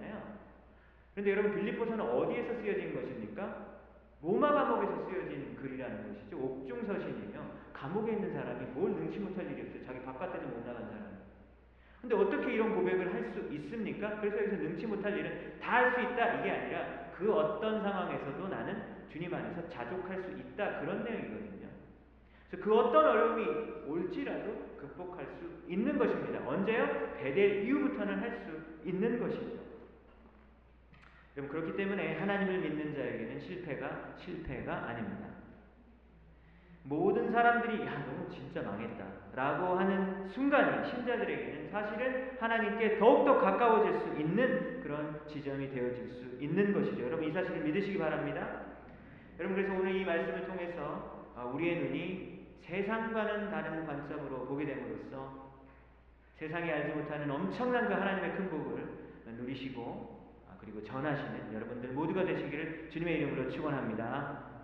그런데 1.17 1.31
여러분 1.33 1.55
빌립보서는 1.55 1.99
어디에서 2.05 2.61
쓰여진 2.61 2.95
것입니까? 2.95 3.81
로마 4.21 4.53
감옥에서 4.53 5.09
쓰여진 5.09 5.57
글이라는 5.57 6.09
것이죠. 6.13 6.37
옥중서신이며 6.37 7.41
감옥에 7.73 8.13
있는 8.13 8.35
사람이 8.35 8.67
뭘 8.75 8.91
능치 8.93 9.19
못할 9.21 9.51
일이 9.51 9.63
없어요. 9.63 9.83
자기 9.87 10.01
바깥에도 10.05 10.47
못 10.47 10.59
나간 10.67 10.85
사람. 10.91 11.17
근데 12.03 12.15
어떻게 12.17 12.53
이런 12.53 12.75
고백을 12.75 13.15
할 13.15 13.33
수 13.33 13.41
있습니까? 13.51 14.21
그래서 14.21 14.37
여기서 14.45 14.57
능치 14.57 14.87
못할 14.87 15.17
일은 15.17 15.59
다 15.59 15.77
할 15.81 15.95
수 15.95 16.01
있다 16.03 16.35
이게 16.41 16.51
아니라 16.51 17.11
그 17.17 17.33
어떤 17.33 17.83
상황에서도 17.83 18.49
나는 18.49 18.83
주님 19.11 19.33
안에서 19.33 19.67
자족할 19.71 20.23
수 20.23 20.31
있다 20.39 20.81
그런 20.81 21.03
내용이거든요. 21.03 21.69
그래서 22.51 22.63
그 22.65 22.75
어떤 22.77 23.07
어려움이 23.07 23.47
올지라도 23.89 24.77
극복할 24.79 25.25
수 25.27 25.71
있는 25.73 25.97
것입니다. 25.97 26.47
언제요? 26.47 27.15
베델 27.17 27.65
이후부터는 27.67 28.21
할 28.21 28.45
수 28.45 28.89
있는 28.89 29.19
것이죠. 29.19 29.66
그럼 31.37 31.51
그렇기 31.51 31.77
때문에 31.77 32.19
하나님을 32.19 32.61
믿는 32.61 32.95
자에게는 32.95 33.41
실패가 33.41 34.15
실패가 34.17 34.89
아닙니다. 34.89 35.27
모든 36.83 37.31
사람들이 37.31 37.85
야 37.85 38.07
너무 38.07 38.27
진짜 38.31 38.63
망했다 38.63 39.05
라고 39.35 39.79
하는 39.79 40.27
순간이 40.31 40.89
신자들에게는 40.89 41.69
사실은 41.71 42.39
하나님께 42.41 42.99
더욱더 42.99 43.39
가까워질 43.39 44.01
수 44.01 44.19
있는 44.19 44.81
그런 44.81 45.21
지점이 45.29 45.69
되어질 45.75 46.11
수 46.11 46.43
있는 46.43 46.73
것이죠. 46.73 47.05
여러분 47.05 47.29
이 47.29 47.33
사실을 47.33 47.61
믿으시기 47.65 47.99
바랍니다. 47.99 48.63
여러분 49.39 49.57
그래서 49.57 49.75
오늘 49.75 49.95
이 49.95 50.07
말씀을 50.07 50.47
통해서 50.47 51.35
아, 51.37 51.45
우리의 51.45 51.83
눈이 51.83 52.47
세상과는 52.63 53.51
다른 53.51 53.85
관점으로 53.87 54.47
보게 54.47 54.65
됨으로써 54.65 55.53
세상이 56.37 56.71
알지 56.71 56.97
못하는 56.97 57.31
엄청난 57.31 57.89
그 57.89 57.93
하나님의 57.93 58.37
큰 58.37 58.49
복을 58.49 58.89
누리시고 59.27 60.15
아, 60.15 60.16
그리고 60.67 60.83
전하시는 60.85 61.55
여러분들 61.55 61.91
모두가 61.91 62.25
되시기를 62.25 62.91
주님의 62.93 63.19
이름으로 63.19 63.51
축원합니다. 63.53 64.56